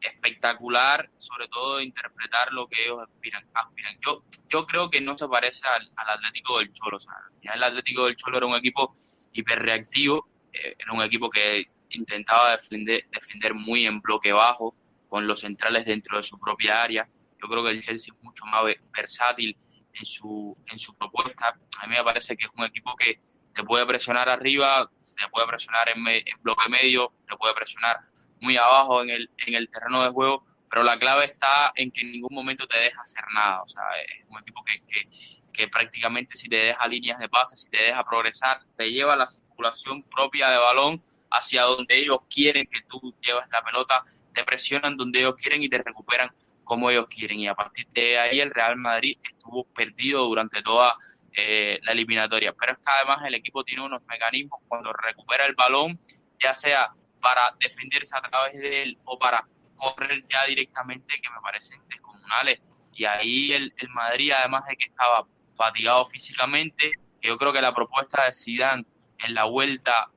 [0.00, 3.98] espectacular, sobre todo interpretar lo que ellos aspiran.
[4.04, 6.96] Yo, yo creo que no se parece al, al Atlético del Cholo.
[6.96, 8.94] O sea, el Atlético del Cholo era un equipo
[9.32, 14.74] hiperreactivo, eh, era un equipo que intentaba defender, defender muy en bloque bajo,
[15.08, 17.08] con los centrales dentro de su propia área.
[17.40, 19.56] Yo creo que el Chelsea es mucho más versátil
[19.92, 21.56] en su, en su propuesta.
[21.78, 23.20] A mí me parece que es un equipo que
[23.54, 26.04] te puede presionar arriba, te puede presionar en,
[26.42, 28.00] bloque medio, te puede presionar
[28.44, 32.02] muy abajo en el, en el terreno de juego, pero la clave está en que
[32.02, 33.62] en ningún momento te deja hacer nada.
[33.62, 35.08] O sea, es un equipo que, que,
[35.52, 39.28] que prácticamente si te deja líneas de pase, si te deja progresar, te lleva la
[39.28, 44.96] circulación propia de balón hacia donde ellos quieren que tú lleves la pelota, te presionan
[44.96, 46.30] donde ellos quieren y te recuperan
[46.64, 47.38] como ellos quieren.
[47.38, 50.96] Y a partir de ahí el Real Madrid estuvo perdido durante toda
[51.36, 52.52] eh, la eliminatoria.
[52.52, 56.00] Pero es que además el equipo tiene unos mecanismos cuando recupera el balón,
[56.42, 56.92] ya sea
[57.24, 62.60] para defenderse a través de él o para correr ya directamente, que me parecen descomunales.
[62.92, 67.74] Y ahí el, el Madrid, además de que estaba fatigado físicamente, yo creo que la
[67.74, 68.84] propuesta de Zidane
[69.20, 70.10] en la vuelta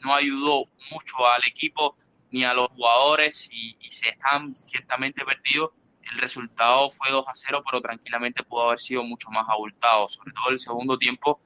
[0.00, 1.96] no ayudó mucho al equipo
[2.32, 5.70] ni a los jugadores y, se están ciertamente perdidos.
[6.02, 10.08] El resultado fue 2 a 0, pero tranquilamente pudo haber sido mucho más abultado.
[10.08, 11.40] Sobre todo el segundo tiempo,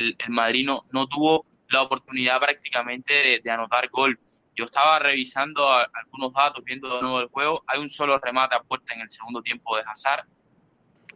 [0.00, 4.18] el, el Madrid no, tuvo la oportunidad prácticamente de, anotar gol.
[4.54, 7.64] Yo estaba revisando algunos datos, viendo de nuevo el juego.
[7.66, 10.26] Hay un solo remate a puerta en el segundo tiempo de Hazard.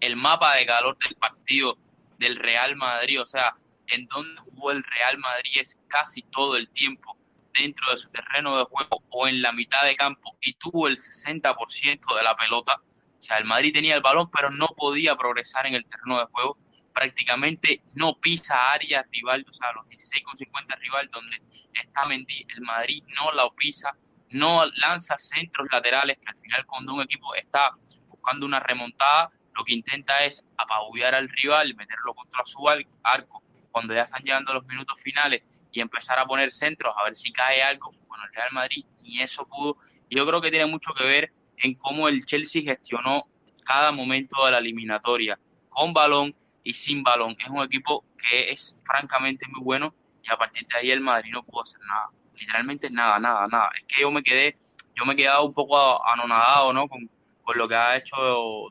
[0.01, 1.79] El mapa de calor del partido
[2.19, 3.55] del Real Madrid, o sea,
[3.89, 7.17] en donde jugó el Real Madrid es casi todo el tiempo
[7.59, 10.97] dentro de su terreno de juego o en la mitad de campo y tuvo el
[10.97, 12.81] 60% de la pelota.
[13.19, 16.27] O sea, el Madrid tenía el balón, pero no podía progresar en el terreno de
[16.27, 16.59] juego.
[16.97, 21.43] Prácticamente no pisa área rival, o sea, los 16 con 50 rival donde
[21.75, 23.95] está Mendy, el Madrid no la pisa,
[24.31, 27.73] no lanza centros laterales, que al final cuando un equipo está
[28.09, 32.67] buscando una remontada, lo que intenta es apabullar al rival, meterlo contra su
[33.03, 37.15] arco cuando ya están llegando los minutos finales y empezar a poner centros a ver
[37.15, 39.77] si cae algo, bueno, el Real Madrid ni eso pudo.
[40.09, 43.29] Yo creo que tiene mucho que ver en cómo el Chelsea gestionó
[43.67, 46.35] cada momento de la eliminatoria, con balón
[46.67, 47.37] y sin balón.
[47.39, 51.31] Es un equipo que es francamente muy bueno y a partir de ahí el Madrid
[51.33, 52.11] no pudo hacer nada.
[52.35, 53.71] Literalmente nada, nada, nada.
[53.79, 54.59] Es que yo me quedé,
[54.97, 56.89] yo me he quedado un poco anonadado, ¿no?
[56.89, 57.09] Con,
[57.45, 58.17] con lo que ha hecho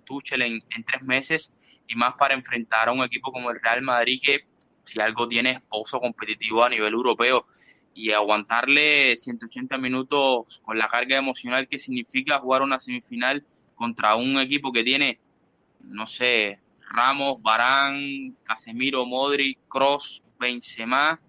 [0.06, 1.54] Tuchel en, en tres meses
[1.88, 4.46] y más para enfrentar a un equipo como el Real Madrid que
[4.84, 7.46] si algo tiene esposo competitivo a nivel europeo
[7.94, 14.38] y aguantarle 180 minutos con la carga emocional que significa jugar una semifinal contra un
[14.38, 15.22] equipo que tiene,
[15.80, 16.60] no sé,
[16.92, 21.20] Ramos, Barán, Casemiro, Modric, Cross, Benzema,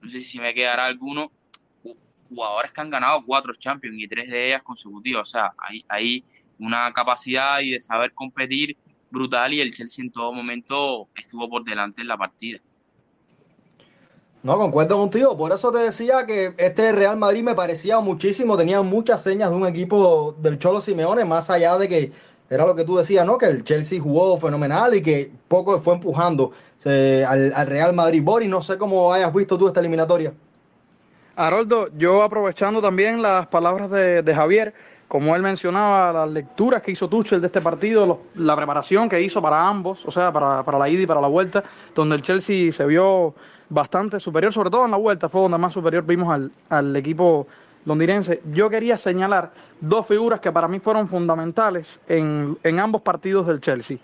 [0.00, 1.30] no sé si me quedará alguno,
[2.28, 6.24] jugadores que han ganado cuatro Champions y tres de ellas consecutivas, o sea, hay, hay
[6.58, 8.76] una capacidad y de saber competir
[9.10, 12.60] brutal y el Chelsea en todo momento estuvo por delante en la partida.
[14.42, 15.36] No, concuerdo contigo.
[15.36, 19.56] Por eso te decía que este Real Madrid me parecía muchísimo, tenía muchas señas de
[19.56, 22.12] un equipo del Cholo Simeone, más allá de que
[22.50, 23.38] era lo que tú decías, ¿no?
[23.38, 26.50] Que el Chelsea jugó fenomenal y que poco fue empujando
[26.84, 28.22] eh, al, Real Madrid.
[28.22, 30.32] Boris, no sé cómo hayas visto tú esta eliminatoria.
[31.36, 34.74] Haroldo, yo aprovechando también las palabras de, Javier,
[35.06, 39.40] como él mencionaba, las lecturas que hizo Tuchel de este partido, la preparación que hizo
[39.40, 41.62] para ambos, o sea, para, para la ida y para la vuelta,
[41.94, 43.32] donde el Chelsea se vio
[43.68, 47.46] bastante superior, sobre todo en la vuelta, fue donde más superior vimos al, al equipo
[47.84, 48.42] londinense.
[48.52, 53.60] Yo quería señalar dos figuras que para mí fueron fundamentales en, en ambos partidos del
[53.60, 53.98] Chelsea.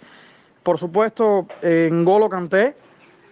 [0.63, 2.75] Por supuesto, en Golo Canté,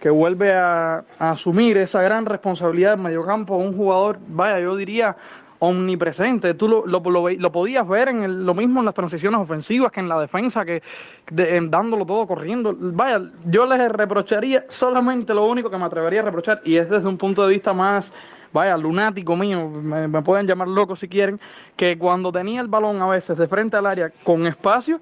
[0.01, 5.17] que vuelve a, a, asumir esa gran responsabilidad en mediocampo, un jugador, vaya, yo diría,
[5.59, 6.55] omnipresente.
[6.55, 10.09] Tú lo, lo, lo, podías ver en lo mismo en las transiciones ofensivas que en
[10.09, 10.83] la defensa, que
[11.31, 12.75] dándolo todo corriendo.
[12.79, 17.09] Vaya, yo les reprocharía solamente lo único que me atrevería a reprochar, y es desde
[17.09, 18.13] un punto de vista más,
[18.55, 21.38] vaya, lunático mío, me, me pueden llamar loco si quieren,
[21.77, 25.01] que cuando tenía el balón a veces de frente al área con espacio,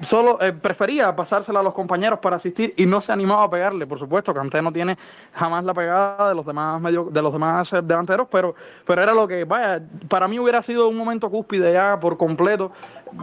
[0.00, 3.86] solo eh, prefería pasársela a los compañeros para asistir y no se animaba a pegarle.
[3.86, 4.96] Por supuesto, Canté no tiene
[5.32, 8.54] jamás la pegada de los demás medio, de los demás eh, delanteros, pero,
[8.86, 12.70] pero era lo que, vaya, para mí hubiera sido un momento cúspide ya por completo.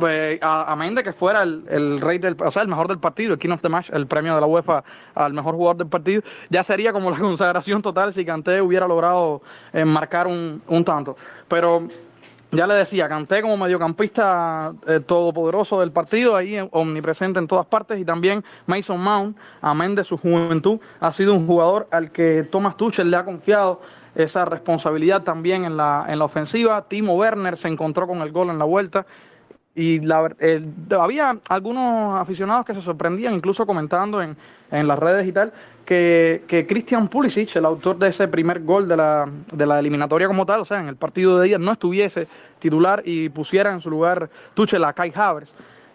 [0.05, 3.39] Eh, a, a que fuera el, rey del, o sea, el mejor del partido, el
[3.39, 4.83] King of the Match, el premio de la UEFA
[5.15, 9.41] al mejor jugador del partido, ya sería como la consagración total si Canté hubiera logrado
[9.85, 11.15] marcar un, un tanto.
[11.47, 11.87] Pero
[12.51, 17.99] ya le decía, canté como mediocampista eh, todopoderoso del partido, ahí omnipresente en todas partes,
[17.99, 22.77] y también Mason Mount, amén de su juventud, ha sido un jugador al que Thomas
[22.77, 23.81] Tuchel le ha confiado
[24.15, 26.85] esa responsabilidad también en la, en la ofensiva.
[26.87, 29.05] Timo Werner se encontró con el gol en la vuelta.
[29.77, 30.65] Y la, eh,
[30.99, 34.35] había algunos aficionados que se sorprendían, incluso comentando en,
[34.71, 35.53] en las redes y tal,
[35.85, 40.25] que, que Christian Pulisic, el autor de ese primer gol de la, de la eliminatoria
[40.27, 43.79] como tal, o sea, en el partido de día, no estuviese titular y pusiera en
[43.79, 45.53] su lugar Tuchel a Kai Havertz.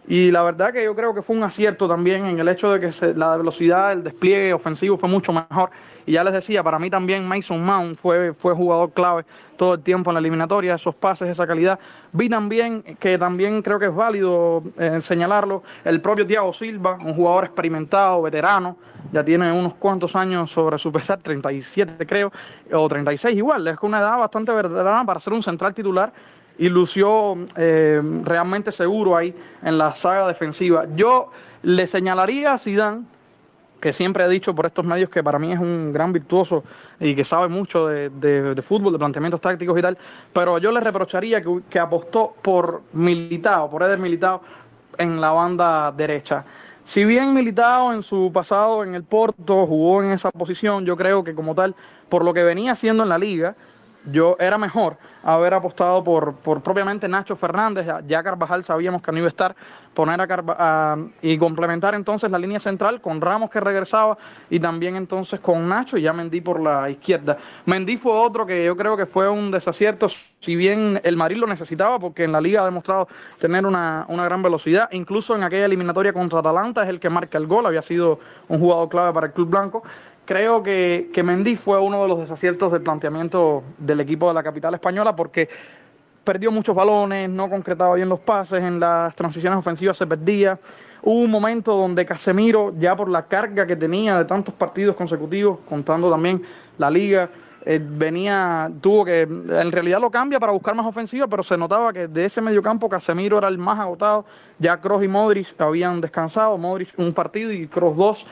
[0.09, 2.81] Y la verdad que yo creo que fue un acierto también en el hecho de
[2.81, 5.71] que la velocidad, el despliegue ofensivo fue mucho mejor.
[6.05, 9.25] Y ya les decía, para mí también Mason Mount fue, fue jugador clave
[9.57, 11.79] todo el tiempo en la eliminatoria, esos pases, esa calidad.
[12.11, 17.15] Vi también que también creo que es válido eh, señalarlo, el propio Thiago Silva, un
[17.15, 18.77] jugador experimentado, veterano,
[19.13, 22.33] ya tiene unos cuantos años sobre su pesar, 37 creo,
[22.73, 26.13] o 36 igual, es una edad bastante veterana para ser un central titular
[26.59, 30.87] y lució eh, realmente seguro ahí en la saga defensiva.
[30.95, 31.31] Yo
[31.63, 33.05] le señalaría a Zidane,
[33.81, 36.63] que siempre he dicho por estos medios que para mí es un gran virtuoso
[37.01, 39.99] y que sabe mucho de, fútbol, de planteamientos tácticos y tal,
[40.33, 44.41] pero yo le reprocharía que, que apostó por Militao, por Eder Militao
[44.99, 46.45] en la banda derecha.
[46.85, 51.25] Si bien Militao en su pasado en el Porto jugó en esa posición, yo creo
[51.25, 51.75] que como tal,
[52.09, 53.55] por lo que venía haciendo en la liga,
[54.05, 59.19] yo era mejor haber apostado por, por propiamente Nacho Fernández, ya, Carvajal sabíamos que no
[59.19, 59.55] iba a estar,
[59.95, 64.19] poner a, y complementar entonces la línea central con Ramos que regresaba
[64.51, 67.39] y también entonces con Nacho y ya Mendy por la izquierda.
[67.67, 70.09] Mendy fue otro que yo creo que fue un desacierto,
[70.41, 73.07] si bien el Madrid lo necesitaba porque en la liga ha demostrado
[73.39, 77.39] tener una, una gran velocidad, incluso en aquella eliminatoria contra Atalanta es el que marca
[77.39, 79.83] el gol, había sido un jugador clave para el club blanco
[80.25, 84.43] creo que, que Mendy fue uno de los desaciertos del planteamiento del equipo de la
[84.43, 85.49] capital española porque
[86.25, 90.59] perdió muchos balones, no concretaba bien los pases, en las transiciones ofensivas se perdía.
[91.03, 95.59] Hubo un momento donde Casemiro, ya por la carga que tenía de tantos partidos consecutivos,
[95.69, 96.43] contando también
[96.79, 97.29] la liga,
[97.65, 101.93] eh, venía, tuvo que, en realidad lo cambia para buscar más ofensiva, pero se notaba
[101.93, 104.25] que de ese mediocampo Casemiro era el más agotado,
[104.59, 108.27] ya Kroos y Modric habían descansado, Modric un partido y Kroos dos,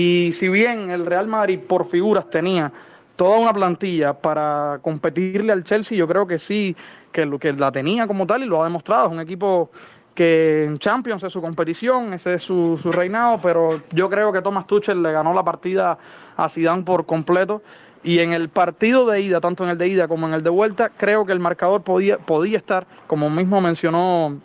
[0.00, 2.70] y si bien el Real Madrid por figuras tenía
[3.16, 6.76] toda una plantilla para competirle al Chelsea, yo creo que sí,
[7.10, 9.08] que, que la tenía como tal y lo ha demostrado.
[9.08, 9.72] Es un equipo
[10.14, 14.40] que en Champions es su competición, ese es su, su reinado, pero yo creo que
[14.40, 15.98] Thomas Tuchel le ganó la partida
[16.36, 17.60] a Zidane por completo.
[18.04, 20.50] Y en el partido de ida, tanto en el de ida como en el de
[20.50, 24.38] vuelta, creo que el marcador podía, podía estar, como mismo mencionó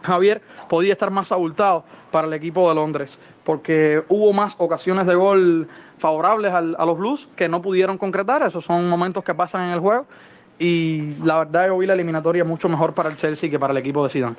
[0.00, 0.40] Javier,
[0.70, 5.68] podía estar más abultado para el equipo de Londres porque hubo más ocasiones de gol
[5.98, 8.42] favorables a los Blues que no pudieron concretar.
[8.42, 10.06] Esos son momentos que pasan en el juego.
[10.58, 13.78] Y la verdad yo vi la eliminatoria mucho mejor para el Chelsea que para el
[13.78, 14.36] equipo de Zidane.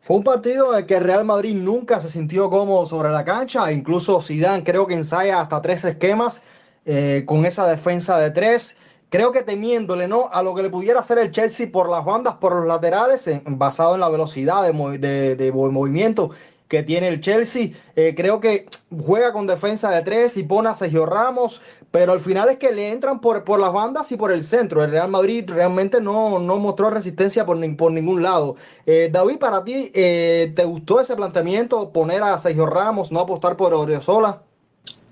[0.00, 3.70] Fue un partido en el que Real Madrid nunca se sintió cómodo sobre la cancha.
[3.72, 6.42] Incluso Zidane creo que ensaya hasta tres esquemas
[6.84, 8.76] eh, con esa defensa de tres.
[9.08, 10.28] Creo que temiéndole ¿no?
[10.32, 13.94] a lo que le pudiera hacer el Chelsea por las bandas, por los laterales, basado
[13.94, 16.30] en la velocidad de, de movimiento
[16.68, 17.70] que tiene el Chelsea.
[17.94, 21.60] Eh, creo que juega con defensa de tres y pone a Sergio Ramos,
[21.90, 24.82] pero al final es que le entran por, por las bandas y por el centro.
[24.82, 28.56] El Real Madrid realmente no, no mostró resistencia por, por ningún lado.
[28.84, 31.90] Eh, David, para ti, eh, ¿te gustó ese planteamiento?
[31.92, 34.42] Poner a Sergio Ramos, no apostar por Odriozola.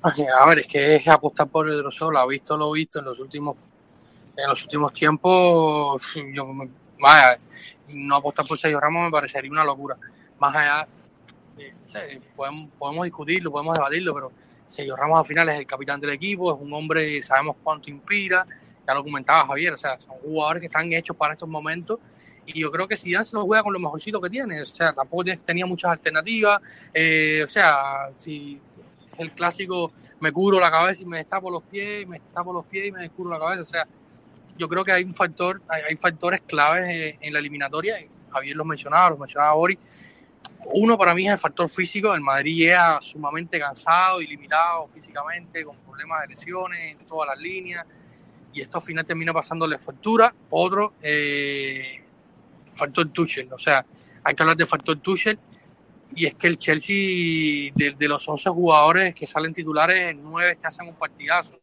[0.03, 2.27] A ver, es que es apostar por Odriozola.
[2.27, 3.57] Visto lo visto en los últimos
[4.37, 6.03] en los últimos tiempos,
[6.33, 6.49] yo,
[6.99, 7.37] vaya,
[7.95, 9.97] no apostar por Sergio Ramos me parecería una locura.
[10.39, 10.89] Más allá
[12.37, 14.33] podemos, podemos discutirlo, podemos debatirlo, pero
[14.67, 18.47] Sergio Ramos al final es el capitán del equipo, es un hombre, sabemos cuánto inspira,
[18.87, 21.99] ya lo comentaba Javier, o sea, son jugadores que están hechos para estos momentos
[22.47, 24.67] y yo creo que si ya se lo juega con lo mejorcito que tiene, o
[24.67, 26.61] sea, tampoco tenía muchas alternativas,
[26.93, 28.61] eh, o sea, si
[29.19, 32.89] el clásico me curo la cabeza y me destapo los pies, me destapo los pies
[32.89, 33.87] y me descubro la cabeza, o sea,
[34.59, 37.97] yo creo que hay un factor, hay, factores claves eh, en la eliminatoria,
[38.31, 39.79] Javier los mencionaba, los mencionaba Boris,
[40.73, 42.15] uno para mí es el factor físico.
[42.15, 47.39] El Madrid llega sumamente cansado y limitado físicamente, con problemas de lesiones en todas las
[47.39, 47.87] líneas.
[48.53, 50.35] Y esto al final termina pasándole factura.
[50.51, 52.03] Otro, eh,
[52.75, 53.53] factor Tuchel.
[53.53, 53.85] O sea,
[54.23, 55.39] hay que hablar de factor Tuchel.
[56.17, 60.87] Y es que el Chelsea, de, los 11 jugadores que salen titulares, 9 te hacen
[60.87, 61.59] un partidazo.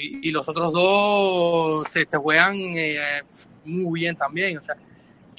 [0.00, 3.22] y, los otros dos te, juegan eh,
[3.64, 4.58] muy bien también.
[4.58, 4.76] O sea,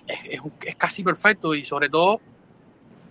[0.08, 0.40] es,
[0.78, 2.22] casi perfecto y sobre todo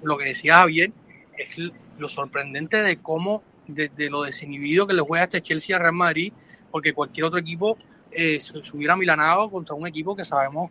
[0.07, 0.93] lo que decía Javier
[1.37, 1.59] es
[1.99, 6.33] lo sorprendente de cómo, de, lo desinhibido que le juega este Chelsea a Real Madrid,
[6.71, 7.77] porque cualquier otro equipo
[8.11, 10.71] eh, se, hubiera milanado contra un equipo que sabemos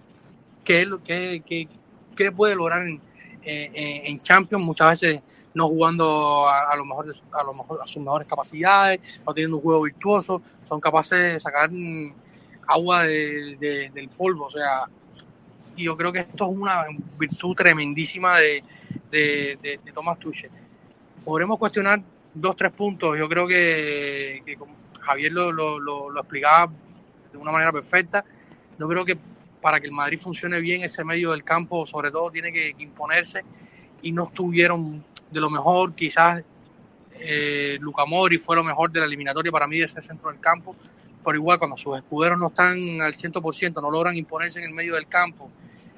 [0.63, 1.67] que, que,
[2.15, 3.01] que, puede lograr en,
[3.43, 5.21] en, Champions, muchas veces
[5.53, 9.63] no jugando a, lo mejor a, lo mejor a sus mejores capacidades, no teniendo un
[9.63, 11.69] juego virtuoso, son capaces de sacar
[12.67, 14.85] agua del polvo, o sea,
[15.75, 16.85] y yo creo que esto es una
[17.19, 18.63] virtud tremendísima de,
[19.15, 20.51] de, Thomas Tuchel.
[21.23, 22.01] Podremos cuestionar
[22.33, 23.17] dos, tres puntos.
[23.17, 26.71] Yo creo que, como Javier lo, explicaba
[27.31, 28.23] de una manera perfecta.
[28.77, 29.17] Yo creo que
[29.61, 33.43] para que el Madrid funcione bien ese medio del campo, sobre todo tiene que, imponerse
[34.01, 36.43] y no estuvieron de lo mejor, quizás
[37.13, 40.39] eh, Luca Mori fue lo mejor de la eliminatoria para mí de ese centro del
[40.39, 40.75] campo,
[41.23, 44.93] pero igual cuando sus escuderos no están al 100%, no logran imponerse en el medio
[44.93, 45.49] del campo,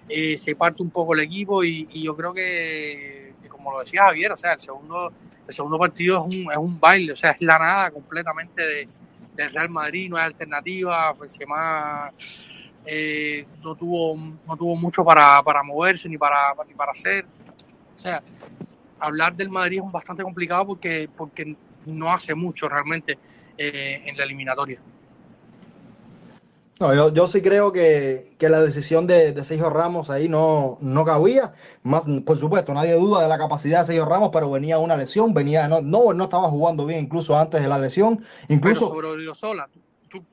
[0.09, 4.31] eh, se parte un poco el equipo y, yo creo que, como lo decía Javier,
[4.31, 5.11] o sea, el segundo,
[5.47, 8.87] el segundo partido es un, es un baile, o sea, es la nada completamente de,
[9.35, 11.15] del Real Madrid, no hay alternativa,
[11.47, 12.13] más
[12.85, 17.25] eh, no tuvo no tuvo mucho para, para moverse ni para, ni para hacer.
[17.95, 18.23] O sea,
[18.99, 21.55] hablar del Madrid es bastante complicado porque, porque
[21.85, 23.17] no hace mucho realmente
[23.57, 24.79] eh, en la eliminatoria.
[26.80, 30.78] No, yo, yo sí creo que, que la decisión de, de, Sergio Ramos ahí no,
[30.80, 31.53] no cabía.
[31.82, 35.34] Más, por supuesto, nadie duda de la capacidad de Sergio Ramos, pero venía una lesión,
[35.34, 38.23] venía, no, no, no estaba jugando bien incluso antes de la lesión.
[38.47, 39.67] Incluso, pero sobre Sola,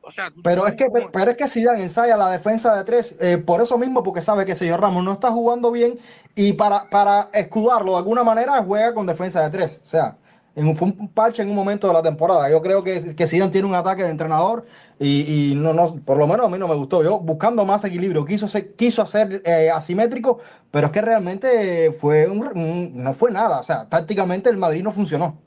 [0.03, 3.39] o sea, pero, es que, pero, es que Zidane ensaya la defensa de tres eh,
[3.39, 5.99] por eso mismo, porque sabe que Sergio Ramos no está jugando bien
[6.35, 9.83] y para, para escudarlo de alguna manera juega con defensa de tres.
[9.87, 10.17] O sea,
[10.57, 12.51] en, fue un parche en un momento de la temporada.
[12.51, 14.67] Yo creo que, que Zidane tiene un ataque de entrenador
[14.99, 17.03] y, y, no, no, por lo menos a mí no me gustó.
[17.03, 20.41] Yo buscando más equilibrio, quiso ser, quiso hacer eh, asimétrico,
[20.71, 23.61] pero es que realmente fue un, no fue nada.
[23.61, 25.39] O sea, tácticamente el Madrid no funcionó.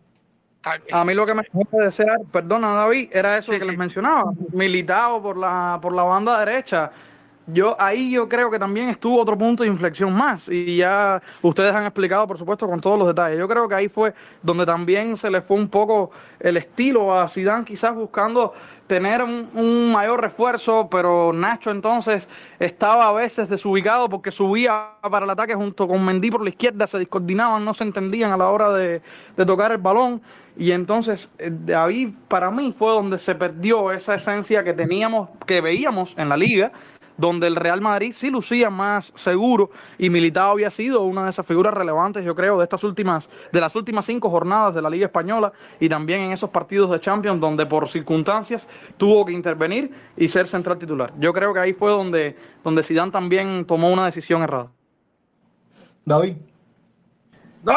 [0.91, 5.22] A mí lo que me puede desear, perdona David, era eso que les mencionaba, militado
[5.22, 6.91] por la, por la banda derecha
[7.48, 11.74] yo ahí yo creo que también estuvo otro punto de inflexión más y ya ustedes
[11.74, 13.39] han explicado por supuesto con todos los detalles.
[13.39, 17.30] Yo creo que ahí fue donde también se le fue un poco el estilo a
[17.30, 18.54] Zidane quizás buscando
[18.88, 22.28] tener un, mayor refuerzo, pero Nacho entonces
[22.60, 26.88] estaba a veces desubicado porque subía para el ataque junto con Mendy por la izquierda,
[26.88, 29.02] se discoordinaban, no se entendían a la hora de,
[29.36, 30.22] de tocar el balón
[30.58, 35.62] y entonces eh, ahí para mí fue donde se perdió esa esencia que teníamos, que
[35.62, 36.72] veíamos en la liga
[37.18, 41.45] donde el Real Madrid sí lucía más seguro y Militao había sido una de esas
[41.45, 45.07] figuras relevantes, yo creo, de estas últimas, de las últimas cinco jornadas de la Liga
[45.07, 50.28] Española y también en esos partidos de Champions donde por circunstancias tuvo que intervenir y
[50.28, 51.11] ser central titular.
[51.20, 54.72] Yo creo que ahí fue donde, donde Zidane también tomó una decisión errada.
[56.05, 56.36] David.
[57.63, 57.74] No,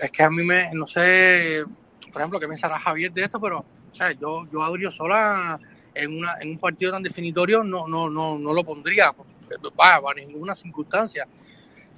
[0.00, 1.64] es que a mí me, no sé,
[2.12, 5.58] por ejemplo, qué pensará Javier de esto, pero o sea, yo, yo a sola
[5.96, 9.12] en, una, en un partido tan definitorio no, no, no, no lo pondría
[9.74, 11.26] para, ninguna circunstancia.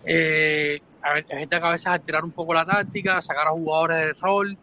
[0.06, 4.14] Eh, a ver, gente a veces alterar un poco la táctica, sacar a jugadores del
[4.16, 4.56] rol,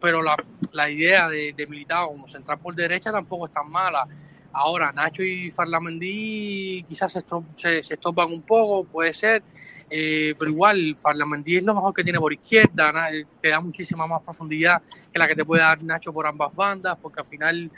[0.00, 0.36] pero la,
[0.72, 4.06] la idea de, de Militao como central por derecha tampoco es tan mala.
[4.54, 7.22] Ahora, Nacho y Farlamendi quizás se,
[7.56, 9.42] se, se estopan un poco, puede ser,
[9.88, 12.92] eh, pero igual Farlamendi es lo mejor que tiene por izquierda,
[13.40, 16.98] te da muchísima más profundidad que la que te puede dar Nacho por ambas bandas,
[17.00, 17.70] porque al final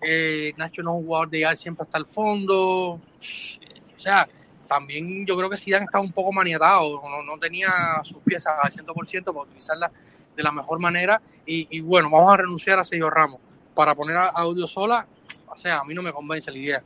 [0.00, 2.92] eh, Nacho no es jugador de llegar siempre hasta el fondo.
[2.94, 4.28] O sea,
[4.68, 7.68] también yo creo que Zidane estaba un poco maniatado, no, tenía
[8.02, 9.92] sus piezas al 100% para utilizarlas
[10.34, 11.20] de la mejor manera.
[11.46, 13.40] Y, bueno, vamos a renunciar a Sergio Ramos
[13.74, 15.06] para poner a Audio Sola.
[15.48, 16.82] O sea, a mí no me convence la idea.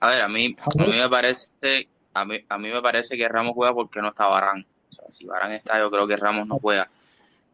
[0.00, 3.28] A ver, a mí, a mí me parece a mí, a mí me parece que
[3.28, 4.66] Ramos juega porque no está Barán.
[4.90, 6.90] O sea, si Barán está, yo creo que Ramos no juega.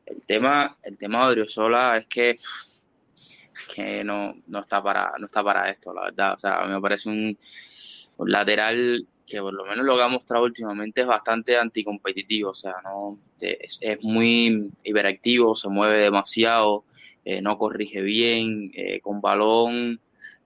[0.07, 2.39] El tema, el tema de Sola es que
[3.67, 6.35] que no, no, está para, no está para esto, la verdad.
[6.35, 7.39] O sea, a mí me parece un,
[8.27, 12.75] lateral que por lo menos lo que ha mostrado últimamente es bastante anticompetitivo, o sea,
[12.85, 16.85] no es, muy hiperactivo, se mueve demasiado,
[17.25, 20.01] eh, no corrige bien, eh, con balón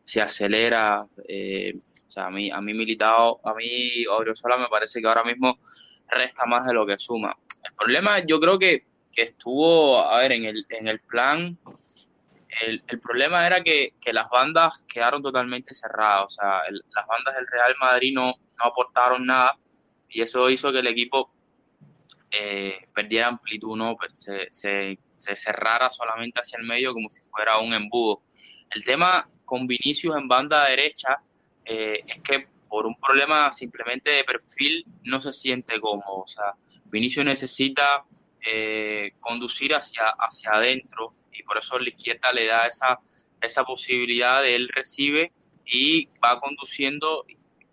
[0.05, 1.75] se acelera, eh,
[2.07, 4.05] o sea, a mí, a mí militado, a mí
[4.35, 5.59] Sola me parece que ahora mismo
[6.09, 7.37] resta más de lo que suma.
[7.63, 11.59] El problema yo creo que, que estuvo, a ver, en el, en el plan
[12.49, 17.35] el, el problema era que, que, las bandas quedaron totalmente cerradas, o sea, las bandas
[17.35, 19.59] del Real Madrid no, no, aportaron nada
[20.09, 21.31] y eso hizo que el equipo
[22.31, 23.97] eh, perdiera amplitud, ¿no?
[23.97, 28.23] Pues se, se, se, cerrara solamente hacia el medio como si fuera un embudo.
[28.71, 31.21] El tema con Vinicius en banda derecha
[31.65, 36.55] eh, es que por un problema simplemente de perfil no se siente cómodo, o sea,
[36.85, 38.05] Vinicius necesita
[38.41, 42.99] eh, conducir hacia, hacia adentro y por eso la izquierda le da esa,
[43.41, 45.33] esa posibilidad de él recibe
[45.65, 47.25] y va conduciendo,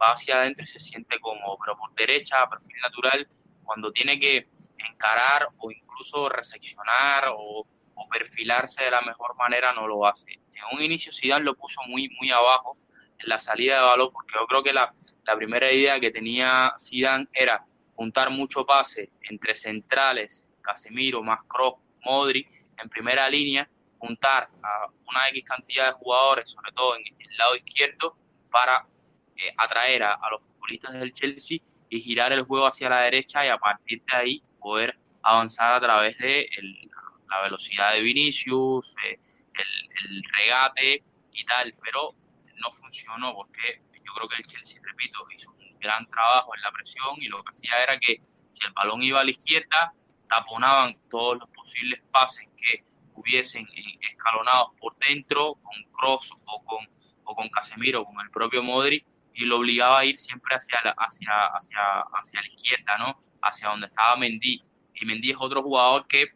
[0.01, 3.27] va hacia adentro y se siente cómodo, pero por derecha, perfil natural,
[3.63, 4.47] cuando tiene que
[4.77, 7.67] encarar o incluso reseccionar o,
[8.11, 10.31] perfilarse de la mejor manera, no lo hace.
[10.31, 12.77] En un inicio Zidane lo puso muy, muy abajo
[13.17, 14.93] en la salida de balón, porque yo creo que la,
[15.25, 21.75] la primera idea que tenía Zidane era juntar mucho pase entre centrales, Casemiro más Kroos,
[22.05, 22.47] Modri,
[22.77, 27.55] en primera línea, juntar a una X cantidad de jugadores, sobre todo en el lado
[27.55, 28.17] izquierdo,
[28.51, 28.87] para
[29.35, 31.59] eh, atraer a, los futbolistas del Chelsea
[31.89, 35.79] y girar el juego hacia la derecha y a partir de ahí poder avanzar a
[35.81, 36.47] través de
[37.29, 39.19] la velocidad de Vinicius, eh,
[39.53, 42.15] el, regate y tal, pero
[42.55, 46.71] no funcionó porque yo creo que el Chelsea, repito, hizo un gran trabajo en la
[46.71, 48.21] presión y lo que hacía era que
[48.51, 49.93] si el balón iba a la izquierda,
[50.27, 52.83] taponaban todos los posibles pases que
[53.15, 53.67] hubiesen
[54.01, 56.87] escalonados por dentro con Cross o con,
[57.23, 60.91] o con Casemiro, con el propio Modric, y lo obligaba a ir siempre hacia la,
[60.91, 63.15] hacia, hacia, hacia la izquierda, ¿no?
[63.41, 64.63] Hacia donde estaba Mendy.
[64.93, 66.27] Y Mendy es otro jugador que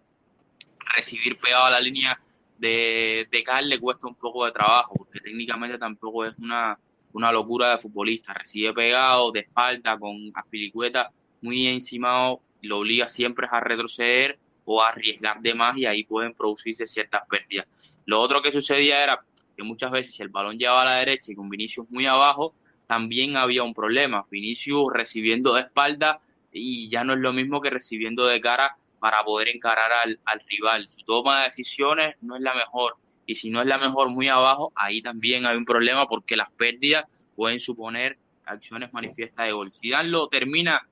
[0.95, 2.19] recibir pegado a la línea
[2.57, 6.77] de, de le cuesta un poco de trabajo, porque técnicamente tampoco es una,
[7.13, 8.33] una locura de futbolista.
[8.33, 11.11] Recibe pegado, de espalda, con aspiricueta
[11.41, 16.33] muy encimado, lo obliga siempre a retroceder o a arriesgar de más y ahí pueden
[16.33, 17.67] producirse ciertas pérdidas.
[18.05, 19.23] Lo otro que sucedía era
[19.55, 22.53] que muchas veces el balón llevaba a la derecha y con Vinicius muy abajo,
[22.87, 24.25] también había un problema.
[24.29, 26.19] Vinicius recibiendo de espalda
[26.51, 30.41] y ya no es lo mismo que recibiendo de cara para poder encarar al, al
[30.47, 30.87] rival.
[30.87, 32.95] Su toma de decisiones no es la mejor
[33.29, 36.51] y si no es la mejor muy abajo, ahí también hay un problema porque las
[36.51, 39.71] pérdidas pueden suponer acciones manifiestas de gol.
[39.71, 40.87] Si Dan lo termina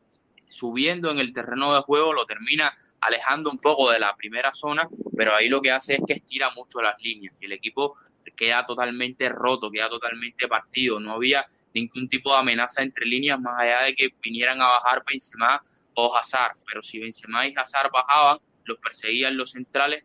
[0.48, 4.88] subiendo en el terreno de juego, lo termina alejando un poco de la primera zona,
[5.16, 7.96] pero ahí lo que hace es que estira mucho las líneas y el equipo
[8.36, 11.00] queda totalmente roto, queda totalmente partido.
[11.00, 15.04] No había ningún tipo de amenaza entre líneas más allá de que vinieran a bajar
[15.10, 15.62] Benzema
[15.96, 20.04] o Hazard, pero si Benzema y Hazard bajaban, los perseguían los centrales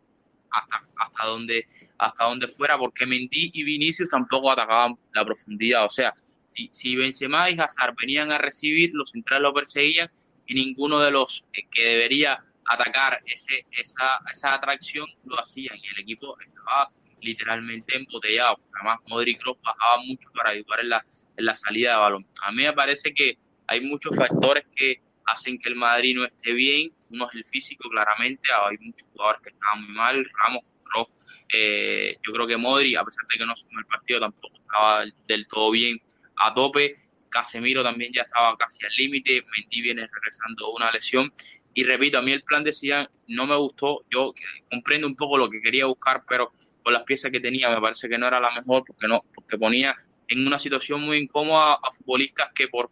[0.49, 1.67] hasta, hasta, donde,
[1.97, 5.85] hasta donde fuera, porque Mendy y Vinicius tampoco atacaban la profundidad.
[5.85, 6.13] O sea,
[6.47, 10.09] si, si Benzema y Hazard venían a recibir, los centrales lo perseguían
[10.45, 15.99] y ninguno de los que debería atacar ese, esa, esa atracción lo hacían y el
[15.99, 16.89] equipo estaba
[17.21, 18.59] literalmente embotellado.
[18.75, 21.05] Además, Modric Kroos bajaba mucho para ayudar en la,
[21.37, 22.27] en la salida de balón.
[22.41, 23.37] A mí me parece que
[23.67, 26.91] hay muchos factores que hacen que el Madrid no esté bien.
[27.09, 28.49] Uno es el físico, claramente.
[28.51, 30.29] Hay muchos jugadores que estaban muy mal.
[30.43, 31.07] Ramos, Kroos.
[31.51, 35.05] Eh, yo creo que Modric, a pesar de que no sumó el partido, tampoco estaba
[35.27, 36.01] del todo bien
[36.37, 36.97] a tope.
[37.33, 39.41] Casemiro también ya estaba casi al límite.
[39.41, 41.33] Mendy viene regresando una lesión.
[41.73, 44.03] Y repito, a mí el plan de no me gustó.
[44.11, 44.33] Yo
[44.69, 46.53] comprendo un poco lo que quería buscar, pero
[46.83, 49.57] con las piezas que tenía me parece que no era la mejor porque no porque
[49.57, 49.95] ponía
[50.27, 52.91] en una situación muy incómoda a futbolistas que por,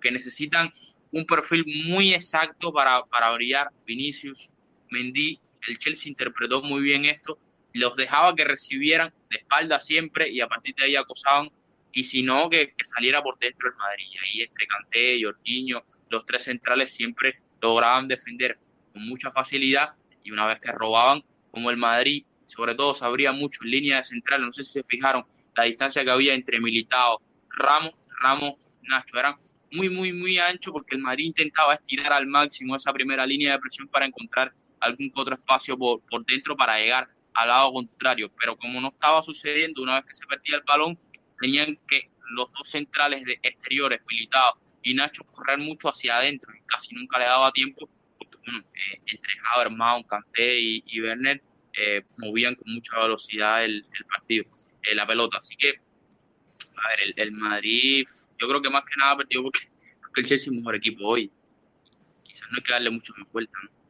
[0.00, 0.72] que necesitan
[1.10, 3.70] un perfil muy exacto para, para brillar.
[3.86, 4.50] Vinicius,
[4.90, 7.38] Mendy, el Chelsea interpretó muy bien esto,
[7.72, 11.50] los dejaba que recibieran de espalda siempre y a partir de ahí acosaban
[11.92, 14.06] y si no, que, saliera por dentro el Madrid.
[14.22, 18.58] Ahí entre Canté, Jorginho, los tres centrales siempre lograban defender
[18.92, 23.32] con mucha facilidad y una vez que robaban, como el Madrid, sobre todo se abría
[23.32, 25.24] mucho en línea de central, no sé si se fijaron
[25.54, 27.20] la distancia que había entre Militao,
[27.50, 29.36] Ramos, Ramos, Nacho, eran
[29.70, 33.58] muy, muy, muy ancho porque el Madrid intentaba estirar al máximo esa primera línea de
[33.58, 38.56] presión para encontrar algún otro espacio por, por dentro para llegar al lado contrario, pero
[38.56, 40.98] como no estaba sucediendo una vez que se perdía el balón,
[41.42, 46.62] tenían que los dos centrales de exteriores, Militao y Nacho, correr mucho hacia adentro y
[46.66, 51.42] casi nunca le daba tiempo porque, bueno, eh, entre Havertz, Kanté y, y Werner
[51.74, 54.44] eh, movían con mucha velocidad el, partido,
[54.82, 55.38] eh, la pelota.
[55.38, 58.06] Así que, a ver, el, Madrid,
[58.38, 59.68] yo creo que más que nada perdió porque,
[60.00, 61.30] porque el Chelsea es mejor equipo hoy.
[62.22, 63.81] Quizás no hay que darle mucho más vuelta, ¿no?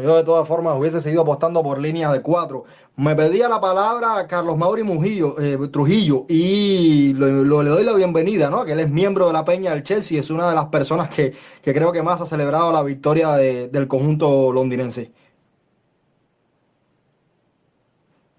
[0.00, 2.64] Yo de todas formas hubiese seguido apostando por líneas de cuatro.
[2.96, 8.64] Me pedía la palabra Carlos Mauri Mujillo, eh, Trujillo y le doy la bienvenida, ¿no?
[8.64, 11.34] Que él es miembro de la Peña del Chelsea, es una de las personas que,
[11.62, 15.12] creo que más ha celebrado la victoria del conjunto londinense.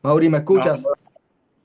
[0.02, 0.84] Mauri, ¿me escuchas?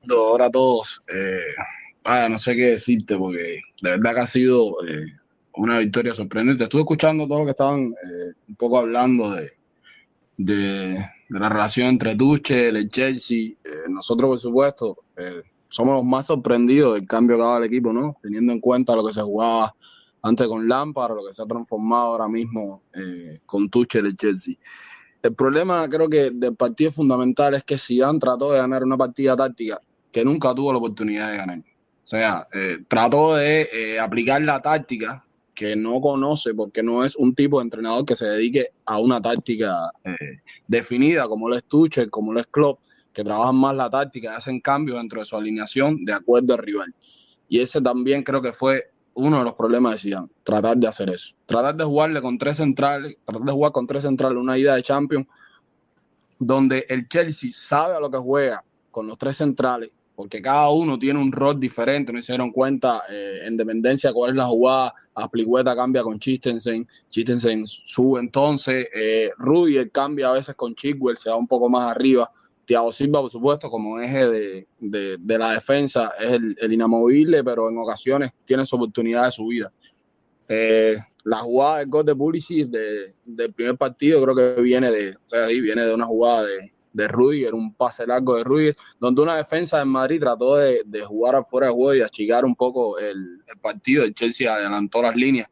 [0.09, 1.03] ahora a todos.
[1.13, 5.07] Eh, no sé qué decirte porque de verdad que ha sido eh,
[5.55, 6.65] una victoria sorprendente.
[6.65, 9.53] Estuve escuchando todo lo que estaban eh, un poco hablando de,
[10.45, 13.53] de, la relación entre Tuchel, el Chelsea.
[13.63, 17.65] Eh, nosotros, por supuesto, eh, somos los más sorprendidos del cambio que ha dado el
[17.65, 18.17] equipo, ¿no?
[18.23, 19.75] Teniendo en cuenta lo que se jugaba
[20.23, 24.55] antes con Lampard, lo que se ha transformado ahora mismo eh, con Tuchel, el Chelsea.
[25.23, 29.37] El problema, creo que del partido fundamental es que Zidane trató de ganar una partida
[29.37, 29.79] táctica
[30.11, 31.59] que nunca tuvo la oportunidad de ganar.
[31.59, 32.49] O sea,
[32.89, 35.25] trató de aplicar la táctica
[35.61, 39.21] que no conoce, porque no es un tipo de entrenador que se dedique a una
[39.21, 42.81] táctica eh, definida, como lo es Tuchel, como lo es Klopp,
[43.13, 46.95] que trabajan más la táctica, hacen cambios dentro de su alineación de acuerdo al rival.
[47.47, 51.11] Y ese también creo que fue uno de los problemas de Zidane, tratar de hacer
[51.11, 51.35] eso.
[51.45, 54.83] Tratar de jugarle con tres centrales, tratar de jugar con tres centrales una ida de
[54.83, 55.27] Champions,
[56.39, 59.91] donde el Chelsea sabe a lo que juega con los tres centrales
[60.21, 64.33] porque cada uno tiene un rol diferente, no se dieron cuenta eh, en dependencia cuál
[64.33, 70.55] es la jugada, Aspligüeta cambia con Chistensen, Chistensen sube entonces, eh, Rudier cambia a veces
[70.57, 72.31] con Chigwell, se va un poco más arriba,
[72.67, 77.71] Thiago Silva, por supuesto, como eje de, de, la defensa, es el, el, inamovible, pero
[77.71, 79.73] en ocasiones tiene su oportunidad de subida.
[80.47, 85.17] Eh, la jugada del gol de Pulisic de, del primer partido creo que viene de,
[85.17, 88.77] o sea, ahí viene de una jugada de, de Rudiger, un pase largo de Rudiger,
[88.99, 92.55] donde una defensa de Madrid trató de, de jugar afuera de juego y achicar un
[92.55, 94.05] poco el, el, partido.
[94.05, 95.49] El Chelsea adelantó las líneas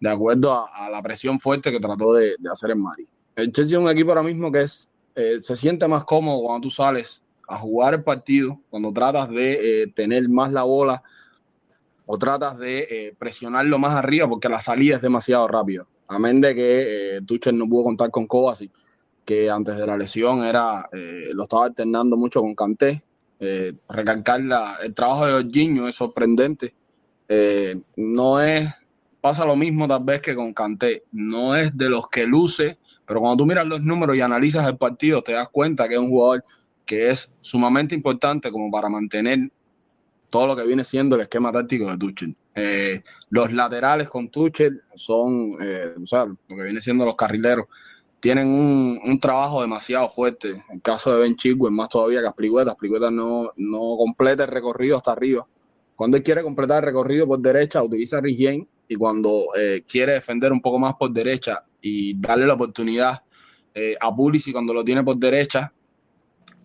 [0.00, 3.06] de acuerdo a, a la presión fuerte que trató de, de, hacer en Madrid.
[3.36, 6.66] El Chelsea es un equipo ahora mismo que es, eh, se siente más cómodo cuando
[6.66, 11.02] tú sales a jugar el partido, cuando tratas de eh, tener más la bola
[12.06, 15.86] o tratas de eh, presionarlo más arriba porque la salida es demasiado rápida.
[16.08, 18.72] Amén de que Tuchel no pudo contar con Kovacic
[19.24, 23.02] que antes de la lesión era eh, lo estaba alternando mucho con Canté.
[23.40, 26.74] Eh, recalcar la, el trabajo de Jorginho es sorprendente.
[27.28, 28.68] Eh, no es,
[29.20, 33.20] pasa lo mismo tal vez que con Canté, no es de los que luce, pero
[33.20, 36.10] cuando tú miras los números y analizas el partido, te das cuenta que es un
[36.10, 36.44] jugador
[36.84, 39.50] que es sumamente importante como para mantener
[40.30, 42.36] todo lo que viene siendo el esquema táctico de Tuchel.
[42.54, 47.66] Eh, los laterales con Tuchel son, eh, o lo que viene siendo los carrileros,
[48.22, 50.50] tienen un, un, trabajo demasiado fuerte.
[50.50, 52.70] En el caso de Ben Chigwell, más todavía que Asprigueta.
[52.70, 55.44] Asprigueta no, no completa el recorrido hasta arriba.
[55.96, 60.52] Cuando él quiere completar el recorrido por derecha, utiliza Rigien y cuando eh, quiere defender
[60.52, 63.22] un poco más por derecha y darle la oportunidad
[63.74, 65.72] eh, a Pulisic cuando lo tiene por derecha,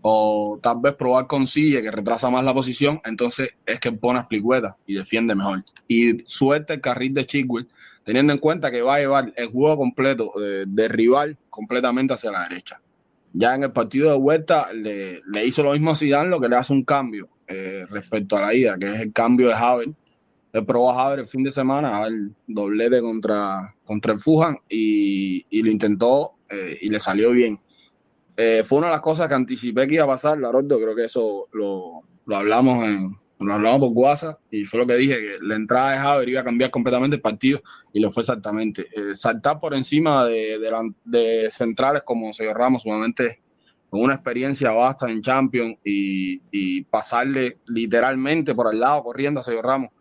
[0.02, 4.20] o tal vez probar con Sille, que retrasa más la posición, entonces es que pone
[4.20, 5.66] a Asprigueta y defiende mejor.
[5.88, 7.68] Y suelta el carril de Chigwell
[8.08, 12.32] teniendo en cuenta que va a llevar el juego completo eh, de rival completamente hacia
[12.32, 12.80] la derecha.
[13.34, 16.56] Ya en el partido de vuelta le, hizo lo mismo a Zidane, lo que le
[16.56, 19.90] hace un cambio eh, respecto a la ida, que es el cambio de Haver.
[20.54, 24.58] Él probó a Haver el fin de semana, a el doblete contra, contra el Fujan
[24.70, 27.60] y, lo intentó eh, y le salió bien.
[28.38, 31.50] Fue una de las cosas que anticipé que iba a pasar, Larordo, creo que eso
[31.52, 35.56] lo, lo hablamos en, nos hablamos por WhatsApp y fue lo que dije, que la
[35.56, 37.62] entrada de Haver iba a cambiar completamente el partido
[37.94, 38.88] y lo fue exactamente.
[38.92, 43.42] Eh, saltar por encima de, de, la, de, centrales como Sergio Ramos, sumamente
[43.90, 49.44] con una experiencia vasta en Champions y, y, pasarle literalmente por al lado corriendo a
[49.44, 49.92] Sergio Ramos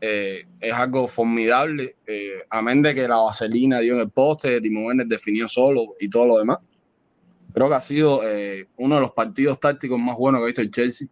[0.00, 1.96] eh, es algo formidable.
[2.06, 6.08] Eh, amén de que la vaselina dio en el poste, Timo Werner definió solo y
[6.08, 6.58] todo lo demás.
[7.52, 10.60] Creo que ha sido eh, uno de los partidos tácticos más buenos que ha visto
[10.60, 11.08] el Chelsea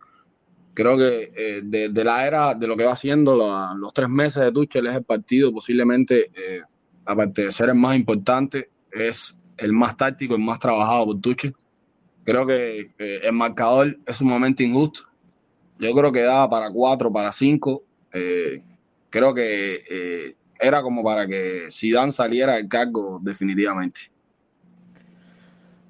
[0.75, 3.37] creo que eh, de, la era, de lo que va haciendo
[3.77, 6.63] los tres meses de Tuchel es el partido posiblemente, eh,
[7.05, 11.55] aparte de ser el más importante, es el más táctico, el más trabajado por Tuchel.
[12.25, 15.05] Creo que eh, el marcador es un momento injusto.
[15.79, 17.85] Yo creo que daba para cuatro, para cinco.
[19.11, 24.14] creo que era como para que Zidane saliera del cargo definitivamente.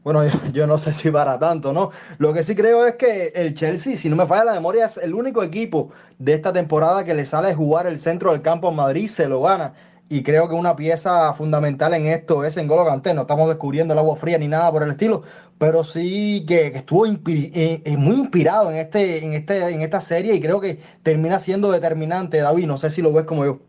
[0.04, 0.20] Bueno,
[0.52, 1.90] yo, no sé si para tanto, ¿no?
[2.18, 4.98] Lo que sí creo es que el Chelsea, si no me falla la memoria, es
[4.98, 8.76] el único equipo de esta temporada que le sale jugar el centro del campo en
[8.76, 9.74] Madrid, se lo gana.
[10.10, 13.14] Y creo que una pieza fundamental en esto es en Golo Kanté.
[13.14, 15.22] No estamos descubriendo el agua fría ni nada por el estilo,
[15.58, 20.34] pero sí que, estuvo inspi eh, muy inspirado en, este, en, este, en esta serie
[20.34, 22.66] y creo que termina siendo determinante, David.
[22.66, 23.60] No sé si lo ves como yo.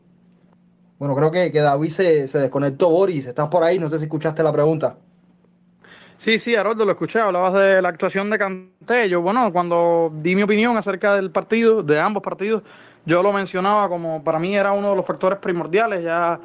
[1.00, 3.26] Bueno, creo que, que David se, se desconectó, Boris.
[3.26, 4.98] Estás por ahí, no sé si escuchaste la pregunta.
[6.18, 9.10] Sí, sí, Haroldo, lo escuché, hablabas de la actuación de Canté.
[9.10, 12.64] Yo, bueno, cuando di mi opinión acerca del partido, de ambos partidos,
[13.06, 16.04] yo lo mencionaba como para mí era uno de los factores primordiales.
[16.04, 16.40] Ya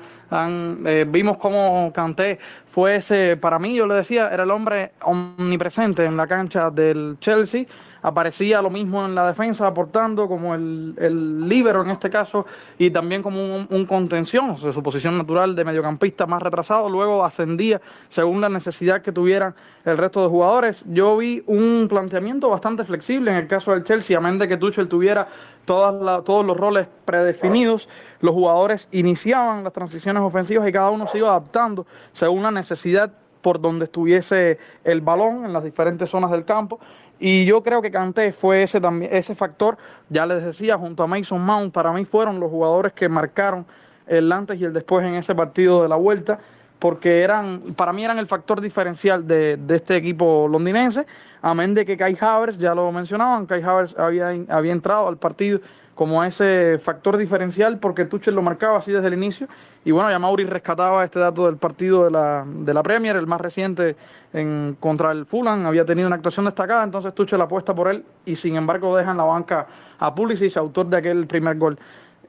[0.86, 2.38] eh, vimos cómo Canté
[2.70, 7.16] fue ese, para mí, yo le decía, era el hombre omnipresente en la cancha del
[7.20, 7.64] Chelsea
[8.02, 12.46] aparecía lo mismo en la defensa, aportando como el, el líbero en este caso,
[12.78, 16.88] y también como un, un contención, o sea, su posición natural de mediocampista más retrasado,
[16.88, 20.84] luego ascendía según la necesidad que tuvieran el resto de jugadores.
[20.86, 24.56] Yo vi un planteamiento bastante flexible en el caso del Chelsea, a menos de que
[24.56, 25.28] Tuchel tuviera
[25.64, 27.88] todas todos los roles predefinidos,
[28.20, 33.12] los jugadores iniciaban las transiciones ofensivas y cada uno se iba adaptando según la necesidad
[33.40, 36.80] por donde estuviese el balón en las diferentes zonas del campo
[37.20, 39.76] y yo creo que Kanté fue ese también ese factor,
[40.08, 43.66] ya les decía, junto a Mason Mount, para mí fueron los jugadores que marcaron
[44.06, 46.40] el antes y el después en ese partido de la vuelta,
[46.78, 51.06] porque eran, para mí eran el factor diferencial de, de este equipo londinense,
[51.42, 55.60] amén de que Kai Havertz, ya lo mencionaban, Kai Havertz había, había entrado al partido
[56.00, 59.48] como ese factor diferencial porque Tuchel lo marcaba así desde el inicio.
[59.84, 63.26] Y bueno, ya Mauri rescataba este dato del partido de la, de la Premier, el
[63.26, 63.96] más reciente
[64.32, 68.34] en, contra el Fulham, había tenido una actuación destacada, entonces Tuchel apuesta por él y
[68.34, 69.66] sin embargo deja en la banca
[69.98, 71.78] a Pulisic, autor de aquel primer gol.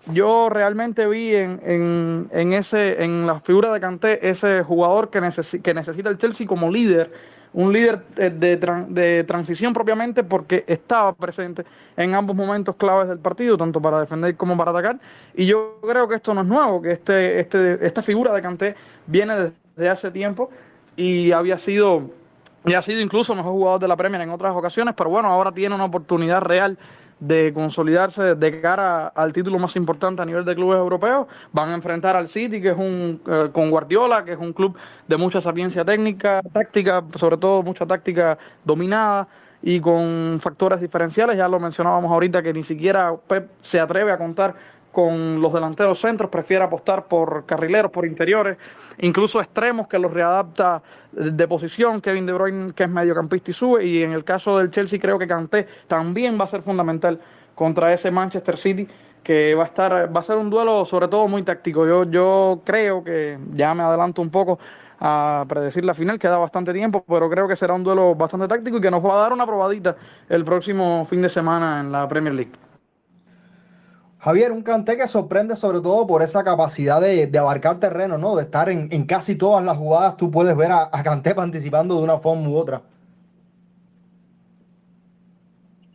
[0.07, 5.21] Yo realmente vi en, en, en ese, en la figura de Kanté ese jugador que,
[5.63, 7.09] que necesita el Chelsea como líder
[7.53, 11.65] un líder eh, de, de, transición propiamente porque estaba presente
[11.97, 14.99] en ambos momentos claves del partido, tanto para defender como para atacar.
[15.35, 18.75] Y yo creo que esto no es nuevo, que este, este, esta figura de Canté
[19.05, 19.35] viene
[19.75, 20.49] desde hace tiempo
[20.95, 22.09] y había sido,
[22.65, 25.51] y ha sido incluso mejor jugador de la Premier en otras ocasiones, pero bueno, ahora
[25.51, 26.77] tiene una oportunidad real
[27.21, 31.27] de consolidarse de cara al título más importante a nivel de clubes europeos.
[31.53, 34.75] Van a enfrentar al City, que es un eh, con Guardiola, que es un club
[35.07, 39.27] de mucha sapiencia técnica, táctica, sobre todo mucha táctica dominada
[39.61, 41.37] y con factores diferenciales.
[41.37, 44.55] Ya lo mencionábamos ahorita que ni siquiera Pep se atreve a contar
[44.91, 48.57] con los delanteros centros, prefiere apostar por carrileros, por interiores,
[48.99, 50.81] incluso extremos que los readapta
[51.11, 54.71] de posición, Kevin De Bruyne que es mediocampista y sube, y en el caso del
[54.71, 57.19] Chelsea creo que Kanté también va a ser fundamental
[57.55, 58.87] contra ese Manchester City
[59.23, 61.85] que va a estar va a ser un duelo sobre todo muy táctico.
[61.85, 64.57] Yo yo creo que ya me adelanto un poco
[64.99, 68.77] a predecir la final, queda bastante tiempo, pero creo que será un duelo bastante táctico
[68.77, 69.95] y que nos va a dar una probadita
[70.29, 72.70] el próximo fin de semana en la Premier League.
[74.23, 78.35] Javier, un Canté que sorprende sobre todo por esa capacidad de, abarcar terreno, ¿no?
[78.35, 82.03] De estar en, casi todas las jugadas, tú puedes ver a, a Canté participando de
[82.03, 82.83] una forma u otra.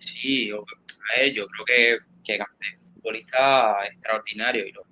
[0.01, 0.64] Sí, yo,
[1.33, 4.83] yo creo que, que Canté es un futbolista extraordinario y lo,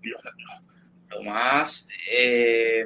[1.24, 2.84] más eh,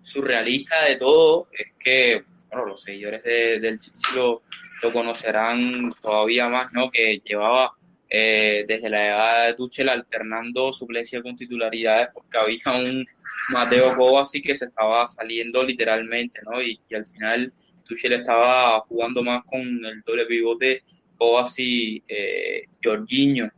[0.00, 4.42] surrealista de todo es que, bueno, los seguidores del Chelsea lo,
[4.82, 6.90] lo conocerán todavía más, ¿no?
[6.90, 7.77] Que llevaba
[8.10, 13.06] eh, desde la edad de Tuchel alternando suplencia con titularidades porque había un
[13.50, 16.62] Mateo Kovacic que se estaba saliendo literalmente, ¿no?
[16.62, 17.52] Y, al final
[17.84, 20.82] Tuchel estaba jugando más con el doble pivote
[21.16, 23.50] Kovacic eh, Jorginho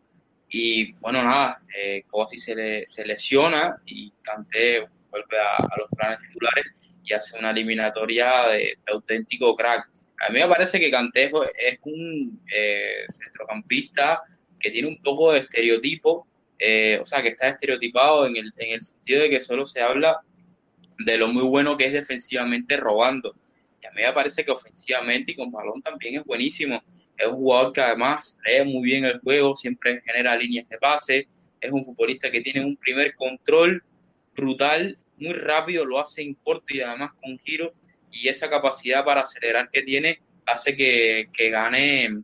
[0.48, 4.80] y bueno, nada, eh, Kovacic se, se lesiona y Kanté
[5.10, 6.66] vuelve a, los planes titulares
[7.04, 9.88] y hace una eliminatoria de, auténtico crack.
[10.26, 14.20] A mí me parece que Cantejo es un eh, centrocampista
[14.60, 16.26] que tiene un poco de estereotipo,
[16.58, 19.80] eh, o sea, que está estereotipado en el, en el sentido de que solo se
[19.80, 20.20] habla
[20.98, 23.34] de lo muy bueno que es defensivamente robando.
[23.82, 26.82] Y a mí me parece que ofensivamente y con balón también es buenísimo.
[27.16, 31.28] Es un jugador que además lee muy bien el juego, siempre genera líneas de pase.
[31.60, 33.82] Es un futbolista que tiene un primer control
[34.36, 37.72] brutal, muy rápido, lo hace en corto y además con giro.
[38.10, 42.22] Y esa capacidad para acelerar que tiene hace que, que gane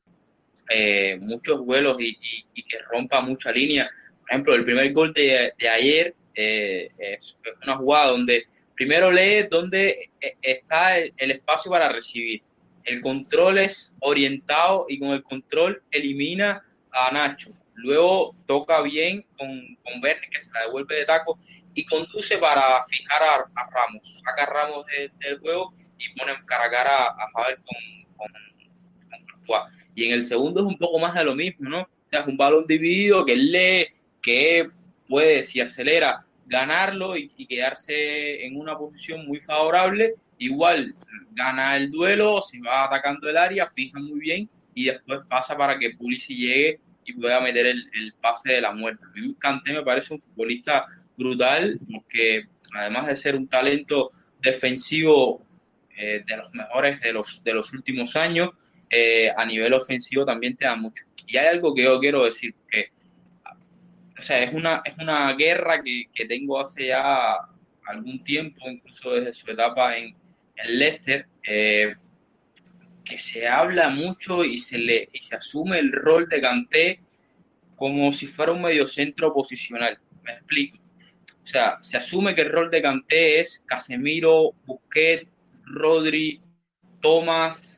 [0.68, 2.16] eh, muchos vuelos y,
[2.62, 3.88] que rompa mucha línea.
[4.20, 10.10] Por ejemplo, el primer gol de, ayer eh, es una jugada donde primero lee dónde
[10.20, 12.42] eh, está el, espacio para recibir.
[12.84, 16.62] El control es orientado y con el control elimina
[16.92, 17.50] a Nacho.
[17.74, 21.38] Luego toca bien con, con Bernie, que se la devuelve de taco,
[21.74, 24.22] y conduce para fijar a, Ramos.
[24.24, 24.86] Saca Ramos
[25.20, 28.32] del juego y pone cara a cara a Javier con, con,
[29.46, 31.80] con y en el segundo es un poco más de lo mismo, ¿no?
[31.80, 33.86] O sea, es un balón dividido que él lee,
[34.20, 34.68] que
[35.08, 40.14] puede, si acelera, ganarlo y, quedarse en una posición muy favorable.
[40.38, 40.94] Igual
[41.32, 45.78] gana el duelo, se va atacando el área, fija muy bien y después pasa para
[45.78, 49.06] que Pulisic llegue y pueda meter el, pase de la muerte.
[49.06, 50.84] A mí Kanté me parece un futbolista
[51.16, 52.44] brutal porque
[52.74, 54.10] además de ser un talento
[54.42, 55.42] defensivo
[55.96, 58.50] eh, de los mejores de los, de los últimos años,
[58.90, 61.04] eh, a nivel ofensivo también te da mucho.
[61.26, 62.90] Y hay algo que yo quiero decir, que
[64.18, 67.36] o sea, es una, es una guerra que, que tengo hace ya
[67.86, 70.16] algún tiempo, incluso desde su etapa en,
[70.56, 71.94] en Leicester, eh,
[73.04, 77.00] que se habla mucho y se, le, y se asume el rol de Kanté
[77.76, 79.98] como si fuera un mediocentro posicional.
[80.22, 80.78] Me explico.
[81.44, 85.28] O sea, se asume que el rol de Kanté es Casemiro, Busquets,
[85.64, 86.40] Rodri,
[87.00, 87.75] Thomas,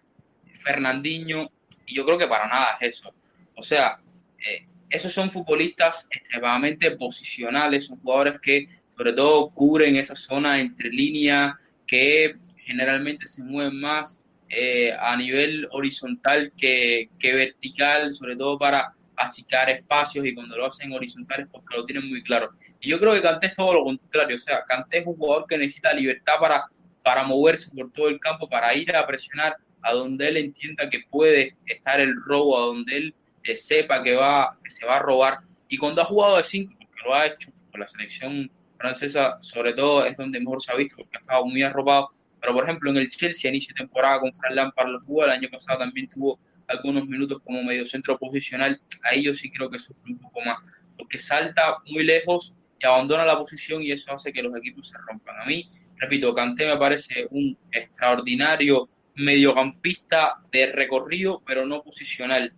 [0.58, 1.50] Fernandinho,
[1.86, 3.14] y yo creo que para nada es eso.
[3.54, 4.00] O sea,
[4.38, 10.90] eh, esos son futbolistas extremadamente posicionales, son jugadores que sobre todo cubren esa zona entre
[10.90, 11.54] líneas,
[11.86, 19.68] que generalmente se mueven más eh, a nivel horizontal que, vertical, sobre todo para achicar
[19.68, 22.52] espacios y cuando lo hacen horizontales porque lo tienen muy claro.
[22.80, 25.46] Y yo creo que Canté es todo lo contrario, o sea, Canté es un jugador
[25.46, 26.64] que necesita libertad para,
[27.02, 31.00] para moverse por todo el campo, para ir a presionar a donde él entienda que
[31.10, 33.14] puede estar el robo, a donde él
[33.44, 36.74] eh, sepa que, va, que se va a robar Y cuando ha jugado de 5,
[36.78, 40.76] porque lo ha hecho con la selección francesa, sobre todo es donde mejor se ha
[40.76, 42.08] visto, porque ha estado muy arropado.
[42.40, 45.30] Pero, por ejemplo, en el Chelsea, inicio de temporada con Fran Lampard lo jugó, el
[45.30, 48.80] año pasado también tuvo algunos minutos como medio centro posicional.
[49.04, 50.58] Ahí yo sí creo que sufre un poco más,
[50.96, 54.98] porque salta muy lejos y abandona la posición y eso hace que los equipos se
[54.98, 55.40] rompan.
[55.40, 58.88] A mí, repito, Kanté me parece un extraordinario
[59.18, 62.52] mediocampista de recorrido, pero no posicional.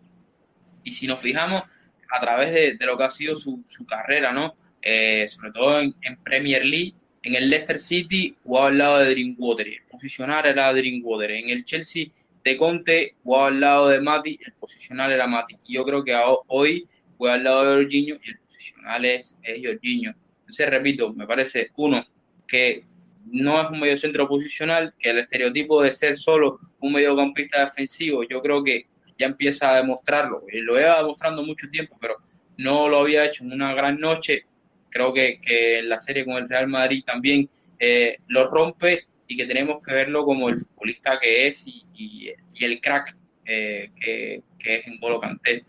[0.84, 1.62] Y si nos fijamos
[2.10, 4.54] a través de, lo que ha sido su, carrera, ¿no?
[4.82, 9.68] Eh, sobre todo en, Premier League, en el Leicester City jugaba al lado de Drinkwater,
[9.68, 12.06] el posicional era Drinkwater, en el Chelsea
[12.44, 15.56] de Conte jugaba al lado de Mati, el posicional era Mati.
[15.66, 16.88] Y yo creo que hoy
[17.18, 20.14] juega al lado de Jorginho y el posicional es, es Jorginho.
[20.40, 22.04] Entonces, repito, me parece uno
[22.46, 22.84] que
[23.32, 28.22] no es un medio centro posicional, que el estereotipo de ser solo un mediocampista defensivo,
[28.24, 28.86] yo creo que
[29.18, 30.42] ya empieza a demostrarlo.
[30.50, 32.16] Y lo lleva demostrando mucho tiempo, pero
[32.56, 34.46] no lo había hecho en una gran noche.
[34.90, 39.46] Creo que, que la serie con el Real Madrid también eh, lo rompe y que
[39.46, 44.76] tenemos que verlo como el futbolista que es y, y, el crack eh, que, que,
[44.76, 45.64] es en Golo Canté.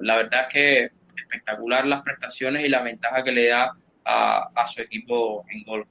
[0.00, 3.72] La, verdad es que espectacular las prestaciones y la ventaja que le da
[4.04, 5.86] a, a su equipo en Golo.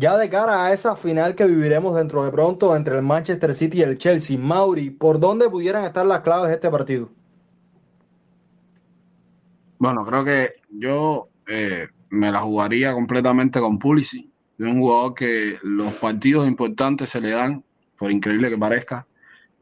[0.00, 3.80] Ya de cara a esa final que viviremos dentro de pronto entre el Manchester City
[3.80, 7.10] y el Chelsea, Mauri, ¿por dónde pudieran estar las claves de este partido?
[9.76, 14.24] Bueno, creo que yo eh, me la jugaría completamente con Pulisic.
[14.58, 17.62] Es un jugador que los partidos importantes se le dan,
[17.98, 19.06] por increíble que parezca.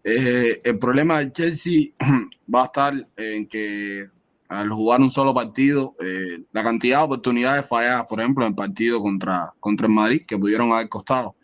[0.05, 1.89] Eh, el problema del Chelsea
[2.55, 4.09] va a estar en que
[4.49, 8.57] al jugar un solo partido, eh, la cantidad de oportunidades falladas, por ejemplo, en el
[8.57, 11.37] partido contra, contra el Madrid, que pudieron haber costado,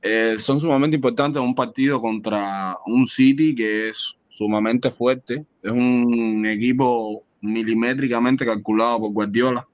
[0.00, 5.72] eh, son sumamente importantes en un partido contra un City que es sumamente fuerte, es
[5.72, 9.66] un equipo milimétricamente calculado por Guardiola,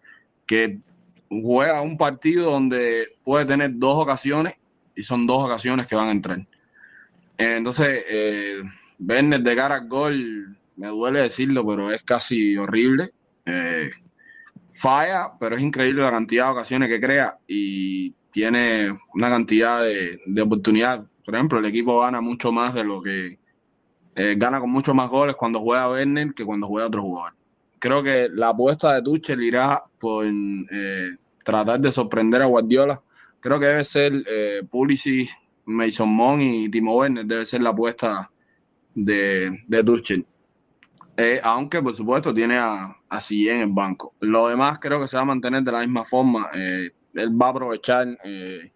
[0.47, 0.79] que
[1.29, 4.55] juega un partido donde puede tener dos ocasiones
[4.97, 6.47] y son dos ocasiones que van a entrar.
[7.39, 8.63] Entonces, eh,
[8.99, 13.13] de cara al gol me duele decirlo, pero es casi horrible.
[13.47, 13.91] Eh,
[14.73, 20.21] falla, pero es increíble la cantidad de ocasiones que crea y tiene una cantidad de,
[20.27, 21.07] de oportunidades.
[21.25, 23.39] Por ejemplo, el equipo gana mucho más de lo que
[24.17, 27.35] eh, gana con muchos más goles cuando juega Werner que cuando juega otro jugador.
[27.81, 31.11] Creo que la apuesta de Tuchel irá por eh,
[31.45, 33.03] tratar de sorprender a Guardiola.
[33.41, 35.31] Creo que debe ser eh, Pulisic,
[35.65, 38.31] Mason Mount y Timo Werner, debe ser la apuesta
[38.95, 40.25] de, de Tuchel.
[41.17, 44.15] Eh, aunque por supuesto tiene a, a en el banco.
[44.21, 46.51] Lo demás creo que se va a mantener de la misma forma.
[46.55, 48.71] Eh, él va a aprovechar eh,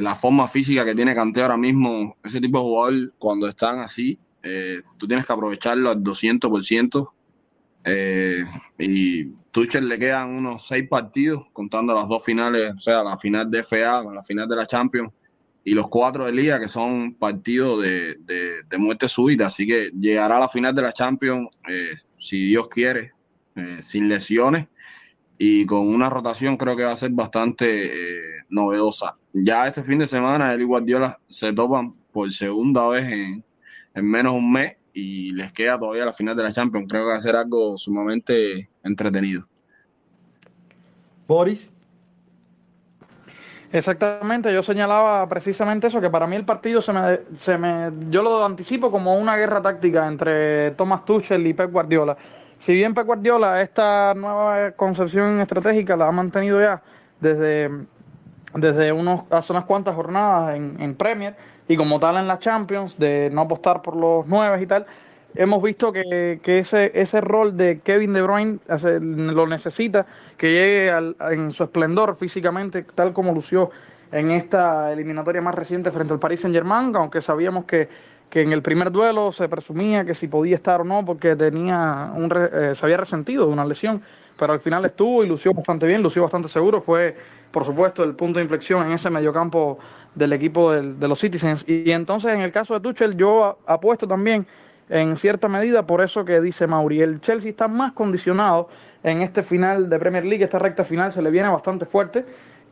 [0.00, 2.16] la forma física que tiene Cante ahora mismo.
[2.24, 4.18] Ese tipo de jugador, cuando están así,
[4.96, 7.10] tú tienes que aprovecharlo al 200%.
[8.78, 13.50] y Tuchel le quedan unos seis partidos, contando las dos finales, o sea, la final
[13.50, 15.12] de FA con la final de la Champions
[15.68, 19.46] y los cuatro de Liga, que son partidos de, de, muerte súbita.
[19.46, 23.12] Así que llegará a la final de la Champions, eh, si Dios quiere,
[23.54, 24.66] eh, sin lesiones
[25.36, 29.16] y con una rotación creo que va a ser bastante eh, novedosa.
[29.34, 33.44] Ya este fin de semana el Guardiola se topan por segunda vez en,
[33.94, 36.86] en menos de un mes y les queda todavía la final de la Champions.
[36.88, 39.46] Creo que va a ser algo sumamente entretenido.
[41.26, 41.74] Boris.
[43.70, 48.22] Exactamente, yo señalaba precisamente eso, que para mí el partido se me, se me, yo
[48.22, 52.16] lo anticipo como una guerra táctica entre Thomas Tuchel y Pep Guardiola.
[52.58, 56.80] Si bien Pep Guardiola esta nueva concepción estratégica la ha mantenido ya
[57.20, 57.70] desde,
[58.54, 61.36] desde unos, hace unas cuantas jornadas en, en Premier
[61.68, 64.86] y como tal en la Champions, de no apostar por los nueve y tal,
[65.34, 70.06] hemos visto que, ese, ese rol de Kevin De Bruyne lo necesita,
[70.36, 70.92] que llegue
[71.30, 73.70] en su esplendor físicamente, tal como lució
[74.12, 77.88] en esta eliminatoria más reciente frente al Paris Saint Germain, aunque sabíamos que,
[78.30, 82.10] que en el primer duelo se presumía que si podía estar o no, porque tenía
[82.14, 84.02] un, eh, se había resentido de una lesión,
[84.38, 87.16] pero al final estuvo y lució bastante bien, lució bastante seguro, fue
[87.50, 89.78] por supuesto el punto de inflexión en ese mediocampo
[90.14, 91.64] del equipo de los Citizens.
[91.66, 94.46] Y entonces en el caso de Tuchel yo apuesto también
[94.88, 98.68] en cierta medida, por eso que dice Mauri, el Chelsea está más condicionado
[99.02, 102.24] en este final de Premier League, esta recta final se le viene bastante fuerte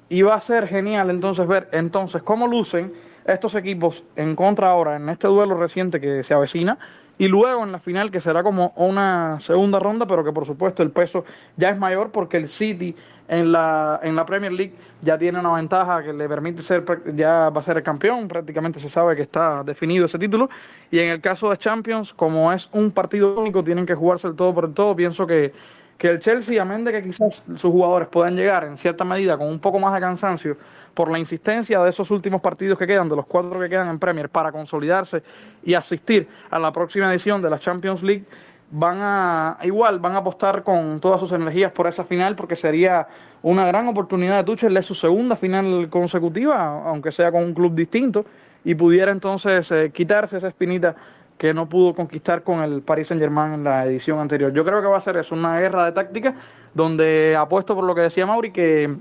[0.09, 2.93] y va a ser genial entonces ver entonces cómo lucen
[3.25, 6.79] estos equipos en contra ahora en este duelo reciente que se avecina
[7.19, 10.83] y luego en la final que será como una segunda ronda, pero que por supuesto
[10.83, 11.25] el peso
[11.57, 12.95] ya es mayor porque el City
[13.29, 17.51] en la, en la Premier League ya tiene una ventaja que le permite ser, ya
[17.51, 20.49] va a ser el campeón, prácticamente se sabe que está definido ese título,
[20.91, 24.37] y en el caso de Champions, como es un partido único, tienen que jugarse el
[24.37, 25.53] todo por el todo, pienso que,
[25.99, 29.49] que el Chelsea, amén de que quizás sus jugadores puedan llegar en cierta medida con
[29.49, 30.57] un poco más de cansancio,
[30.97, 33.99] por la insistencia de esos últimos partidos que quedan, de los cuatro que quedan en
[33.99, 35.23] Premier, para consolidarse
[35.63, 38.25] y asistir a la próxima edición de la Champions League,
[38.71, 43.07] van a igual van a apostar con todas sus energías por esa final porque sería
[43.43, 47.75] una gran oportunidad de Tuchel, es su segunda final consecutiva, aunque sea con un club
[47.75, 48.25] distinto
[48.65, 50.97] y pudiera entonces eh, quitarse esa espinita
[51.37, 54.51] que no pudo conquistar con el Paris Saint-Germain en la edición anterior.
[54.55, 56.35] Yo creo que va a ser eso, una guerra de táctica
[56.73, 58.97] donde apuesto por lo que decía Mauri que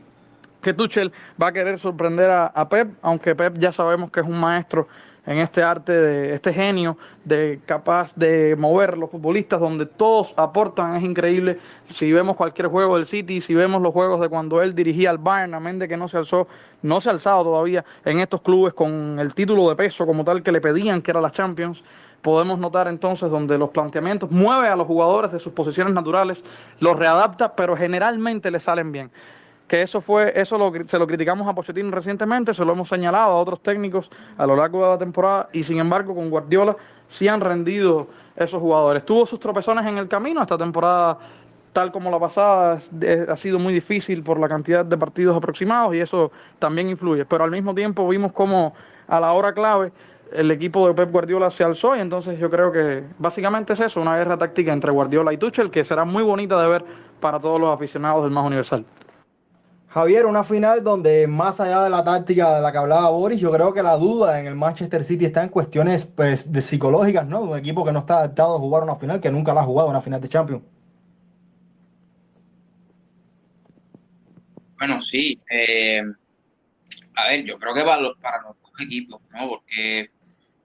[0.66, 4.40] que Tuchel va a querer sorprender a, Pep, aunque Pep ya sabemos que es un
[4.40, 4.88] maestro
[5.28, 10.96] en este arte, de este genio de capaz de mover los futbolistas, donde todos aportan,
[10.96, 11.60] es increíble.
[11.94, 15.20] Si vemos cualquier juego del City, si vemos los juegos de cuando él dirigía al
[15.20, 16.48] Bayern, amén de que no se alzó,
[16.82, 20.42] no se ha alzado todavía en estos clubes con el título de peso como tal
[20.42, 21.84] que le pedían, que era la Champions.
[22.24, 26.44] Podemos notar entonces donde los planteamientos mueve a los jugadores de sus posiciones naturales,
[26.80, 29.12] los readapta, pero generalmente le salen bien
[29.68, 33.32] que eso fue, eso lo, se lo criticamos a Pochettino recientemente, se lo hemos señalado
[33.32, 36.76] a otros técnicos a lo largo de la temporada y sin embargo con Guardiola
[37.08, 39.06] sí han rendido esos jugadores.
[39.06, 41.18] Tuvo sus tropezones en el camino, esta temporada
[41.74, 42.80] tal como la pasada
[43.28, 47.44] ha sido muy difícil por la cantidad de partidos aproximados y eso también influye, pero
[47.44, 48.74] al mismo tiempo vimos como
[49.08, 49.92] a la hora clave
[50.34, 54.02] el equipo de Pep Guardiola se alzó y entonces yo creo que básicamente es eso,
[54.02, 56.86] una guerra táctica entre Guardiola y Tuchel que será muy bonita de ver
[57.20, 58.86] para todos los aficionados del más universal.
[59.96, 63.50] Javier, una final donde más allá de la táctica de la que hablaba Boris, yo
[63.50, 67.40] creo que la duda en el Manchester City está en cuestiones pues, de psicológicas, ¿no?
[67.40, 69.88] Un equipo que no está adaptado a jugar una final, que nunca la ha jugado
[69.88, 70.64] una final de Champions.
[74.78, 75.40] Bueno, sí.
[75.50, 76.02] Eh,
[77.16, 79.48] a ver, yo creo que para los, para los dos equipos, ¿no?
[79.48, 80.10] Porque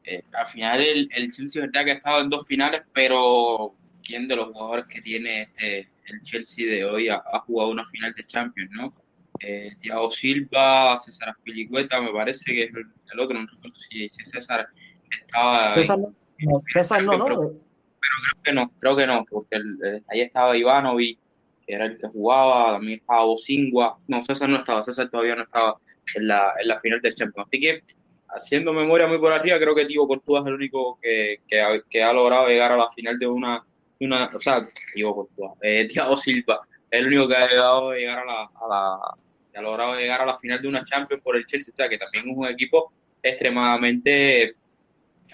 [0.03, 4.27] eh, al final el, el Chelsea verdad que ha estado en dos finales, pero ¿quién
[4.27, 8.25] de los jugadores que tiene este el Chelsea de hoy ha jugado una final de
[8.25, 8.93] Champions, ¿no?
[9.41, 14.25] Eh, Thiago Silva, César Pilicueta, me parece que es el, otro, no recuerdo si, si
[14.25, 14.69] César
[15.11, 15.75] estaba.
[15.75, 17.25] César no, César no, ¿no?
[17.25, 21.19] Pero, creo que no, creo que no, porque el, ahí estaba Ivanovic,
[21.67, 25.43] que era el que jugaba, también estaba Bosingua, no, César no estaba, César todavía no
[25.43, 25.79] estaba
[26.15, 27.49] en la, en la final del Champions.
[27.49, 27.83] Así que,
[28.29, 31.81] haciendo memoria muy por arriba, creo que Tibo Courtois es el único que, que, ha,
[31.89, 33.65] que ha logrado llegar a la final de una,
[34.01, 35.29] una o sea, Tibo
[35.63, 36.61] eh, Thiago Silva,
[36.91, 39.17] es el único que ha llegado a llegar a la, a la
[39.59, 41.99] ha logrado llegar a la final de una Champions por el Chelsea, o sea que
[41.99, 42.93] también es un equipo
[43.23, 44.55] extremadamente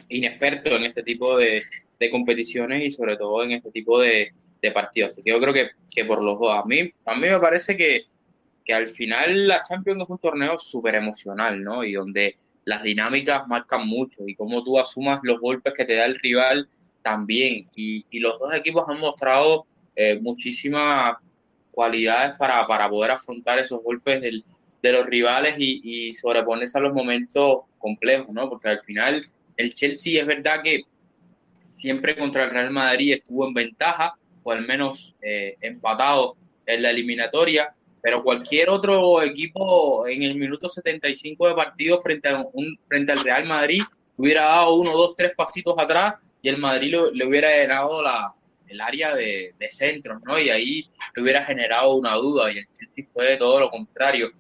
[0.09, 1.62] inexperto en este tipo de,
[1.99, 5.12] de competiciones y sobre todo en este tipo de, de partidos.
[5.12, 7.77] Así que yo creo que, que, por los dos, a mí, a mí me parece
[7.77, 8.07] que,
[8.64, 11.85] que al final la Champions es un torneo súper emocional, ¿no?
[11.85, 16.05] Y donde las dinámicas marcan mucho y cómo tú asumas los golpes que te da
[16.05, 16.69] el rival
[17.03, 17.69] también.
[17.77, 21.21] Y, y los dos equipos han mostrado eh, muchísima
[21.77, 24.43] cualidades para, para poder afrontar esos golpes del,
[24.81, 28.49] de los rivales y, sobreponerse a los momentos complejos, ¿no?
[28.49, 29.27] Porque al final
[29.59, 30.85] el Chelsea es verdad que
[31.77, 36.91] siempre contra el Real Madrid estuvo en ventaja, o al menos eh, empatado en la
[36.91, 43.12] eliminatoria, pero cualquier otro equipo en el minuto 75 de partido frente, a un, frente
[43.12, 43.83] al Real Madrid
[44.16, 48.35] hubiera dado uno, dos, tres pasitos atrás y el Madrid le, hubiera llenado la,
[48.69, 50.39] el área de, de centros, ¿no?
[50.39, 54.31] Y ahí hubiera generado una duda y el Chelsea fue todo lo contrario.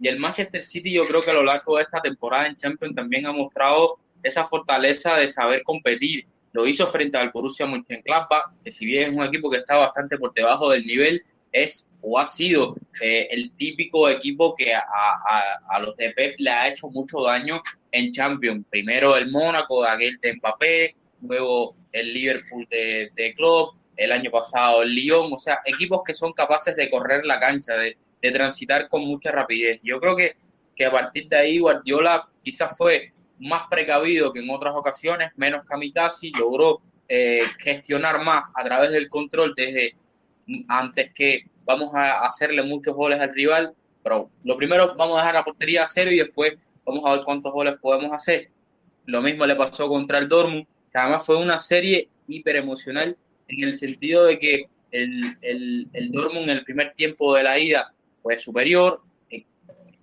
[0.00, 2.94] Y el, Manchester City yo creo que a lo largo de esta temporada en Champions
[2.94, 6.26] también ha mostrado esa fortaleza de saber competir.
[6.52, 10.18] Lo hizo frente al Borussia Mönchengladbach, que si bien es un equipo que está bastante
[10.18, 15.42] por debajo del nivel, es o ha sido eh, el típico equipo que a, a,
[15.70, 18.66] a, los de Pep le ha hecho mucho daño en Champions.
[18.68, 20.94] Primero el Mónaco, aquel de Mbappé,
[21.28, 26.14] luego el Liverpool de, de Klopp, el año pasado el Lyon, o sea, equipos que
[26.14, 29.80] son capaces de correr la cancha, de, de transitar con mucha rapidez.
[29.82, 30.36] Yo creo que,
[30.74, 35.64] que, a partir de ahí Guardiola quizás fue más precavido que en otras ocasiones, menos
[35.64, 39.94] kamikaze, logró eh, gestionar más a través del control desde
[40.68, 45.34] antes que vamos a hacerle muchos goles al rival, pero lo primero vamos a dejar
[45.34, 48.50] la portería a cero y después vamos a ver cuántos goles podemos hacer.
[49.06, 53.16] Lo mismo le pasó contra el Dortmund, además fue una serie hiper emocional
[53.48, 57.58] en el sentido de que el, el, el Dortmund en el primer tiempo de la
[57.58, 57.92] ida
[58.22, 59.44] fue superior, eh,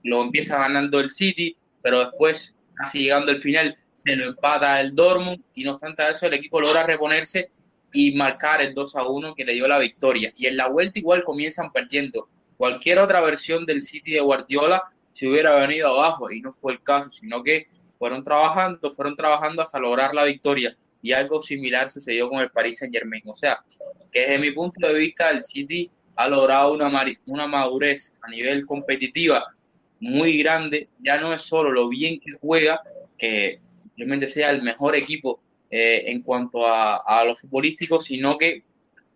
[0.03, 4.95] lo empieza ganando el City, pero después, casi llegando al final, se lo empata el
[4.95, 7.49] Dortmund y no obstante eso el equipo logra reponerse
[7.93, 10.31] y marcar el 2 a 1 que le dio la victoria.
[10.35, 12.29] Y en la vuelta igual comienzan perdiendo.
[12.57, 16.83] Cualquier otra versión del City de Guardiola se hubiera venido abajo y no fue el
[16.83, 17.67] caso, sino que
[18.01, 22.79] fueron trabajando, fueron trabajando hasta lograr la victoria y algo similar sucedió con el Paris
[22.79, 23.21] Saint Germain.
[23.27, 23.63] O sea,
[24.11, 26.89] que desde mi punto de vista el City ha logrado una,
[27.27, 29.53] una madurez a nivel competitiva
[29.99, 32.81] muy grande, ya no es solo lo bien que juega,
[33.19, 33.59] que
[33.95, 38.63] realmente sea el mejor equipo eh, en cuanto a, a lo futbolístico, sino que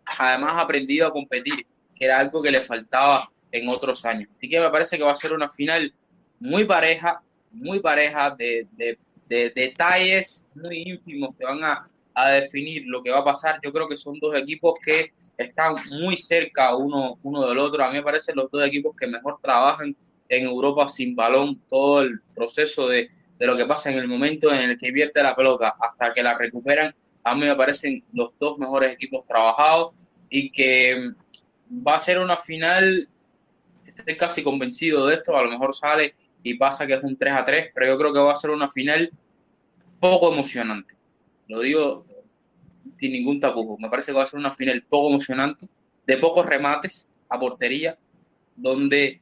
[0.05, 4.29] además ha aprendido a competir, que era algo que le faltaba en otros años.
[4.37, 5.91] Así que me parece que va a ser una final
[6.39, 7.23] muy pareja,
[7.55, 13.11] muy pareja de, de, de detalles muy ínfimos que van a, a, definir lo que
[13.11, 13.59] va a pasar.
[13.63, 17.83] Yo creo que son dos equipos que están muy cerca uno, uno del otro.
[17.83, 19.95] A mí me parecen los dos equipos que mejor trabajan
[20.29, 24.51] en Europa sin balón todo el proceso de, de lo que pasa en el momento
[24.53, 26.95] en el que vierte la pelota hasta que la recuperan.
[27.23, 29.93] A mí me parecen los dos mejores equipos trabajados
[30.29, 31.11] y que
[31.69, 33.07] va a ser una final,
[33.85, 36.13] estoy casi convencido de esto, a lo mejor sale
[36.45, 38.51] y pasa que es un 3 a 3, pero yo creo que va a ser
[38.51, 39.11] una final
[39.99, 40.93] poco emocionante.
[41.47, 42.05] Lo digo
[42.99, 43.79] sin ningún tapujo.
[43.79, 45.67] Me parece que va a ser una final poco emocionante,
[46.05, 47.97] de pocos remates a portería,
[48.55, 49.21] donde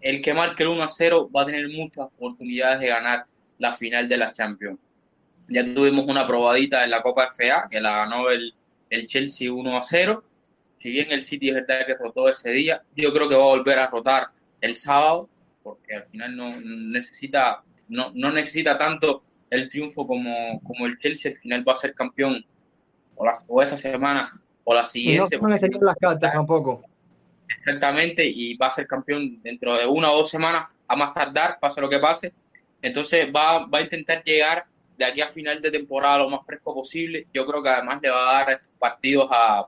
[0.00, 3.26] el que marque el 1 a 0 va a tener muchas oportunidades de ganar
[3.58, 4.80] la final de la Champions.
[5.48, 8.54] Ya tuvimos una probadita en la Copa FA, que la ganó el,
[8.90, 10.24] el Chelsea 1 a 0.
[10.82, 13.56] Si bien el City es verdad que rotó ese día, yo creo que va a
[13.56, 14.30] volver a rotar
[14.60, 15.28] el sábado,
[15.64, 21.32] porque al final no necesita, no, no necesita tanto el triunfo como, como el Chelsea,
[21.32, 22.44] al final va a ser campeón
[23.16, 24.30] o, la, o esta semana
[24.62, 25.38] o la siguiente.
[25.38, 26.84] No se las cartas tampoco.
[27.58, 31.58] Exactamente, y va a ser campeón dentro de una o dos semanas, a más tardar,
[31.58, 32.32] pase lo que pase.
[32.82, 34.66] Entonces va, va a intentar llegar
[34.98, 37.26] de aquí a final de temporada lo más fresco posible.
[37.32, 39.66] Yo creo que además le va a dar estos partidos a,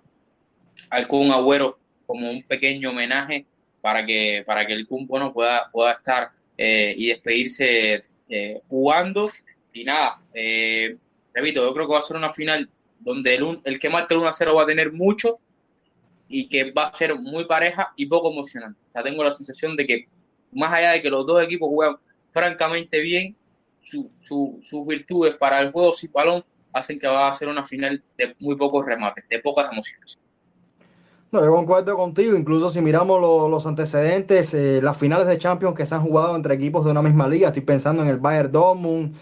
[0.91, 3.47] al Kun Agüero como un pequeño homenaje
[3.87, 9.31] para que, para que el Kun bueno, pueda, pueda estar eh, y despedirse eh, jugando.
[9.73, 10.97] Y nada, eh,
[11.33, 12.69] repito, yo creo que va a ser una final
[12.99, 15.39] donde el, el que marque el 1-0 va a tener mucho
[16.29, 18.81] y que va a ser muy pareja y poco emocionante.
[18.89, 20.07] O sea, tengo la sensación de que
[20.51, 21.97] más allá de que los dos equipos juegan
[22.33, 23.37] francamente bien,
[23.85, 27.63] su, su, sus virtudes para el juego sin balón hacen que va a ser una
[27.63, 30.19] final de muy pocos remates, de pocas emociones.
[31.33, 35.75] No, yo concuerdo contigo, incluso si miramos lo, los antecedentes, eh, las finales de Champions
[35.75, 38.53] que se han jugado entre equipos de una misma liga, estoy pensando en el Bayern
[38.53, 39.15] Dortmund,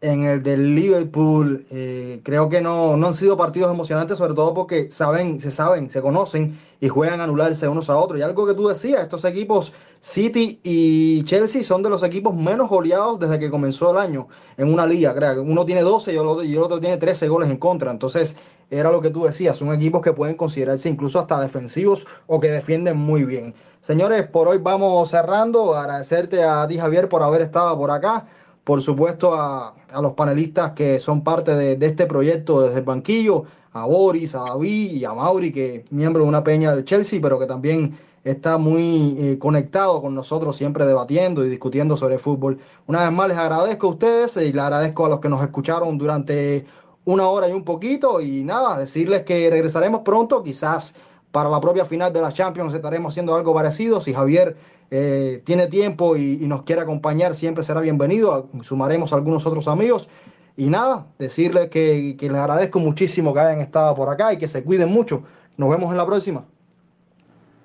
[0.00, 4.52] en el del Liverpool, eh, creo que no, no han sido partidos emocionantes, sobre todo
[4.52, 8.20] porque saben, se saben, se conocen y juegan a anularse unos a otros.
[8.20, 12.68] Y algo que tú decías, estos equipos City y Chelsea son de los equipos menos
[12.68, 15.14] goleados desde que comenzó el año en una liga.
[15.14, 15.42] Creo.
[15.42, 17.90] Uno tiene 12 y el, otro, y el otro tiene 13 goles en contra.
[17.90, 18.36] Entonces,
[18.70, 22.50] era lo que tú decías, son equipos que pueden considerarse incluso hasta defensivos o que
[22.50, 23.54] defienden muy bien.
[23.80, 25.74] Señores, por hoy vamos cerrando.
[25.74, 28.26] Agradecerte a ti, Javier, por haber estado por acá
[28.66, 32.84] por supuesto a, a los panelistas que son parte de, de, este proyecto desde el
[32.84, 36.84] banquillo, a Boris, a David y a Mauri, que es miembro de una peña del
[36.84, 42.18] Chelsea, pero que también está muy eh, conectado con nosotros, siempre debatiendo y discutiendo sobre
[42.18, 42.58] fútbol.
[42.88, 45.96] Una vez más les agradezco a ustedes y les agradezco a los que nos escucharon
[45.96, 46.66] durante
[47.04, 50.96] una hora y un poquito y nada, decirles que regresaremos pronto, quizás
[51.30, 54.00] para la propia final de la Champions estaremos haciendo algo parecido.
[54.00, 54.56] Si Javier
[54.90, 58.48] eh, tiene tiempo y, nos quiere acompañar, siempre será bienvenido.
[58.62, 60.08] Sumaremos a algunos otros amigos.
[60.56, 64.48] Y nada, decirles que, que les agradezco muchísimo que hayan estado por acá y que
[64.48, 65.22] se cuiden mucho.
[65.56, 66.46] Nos vemos en la próxima.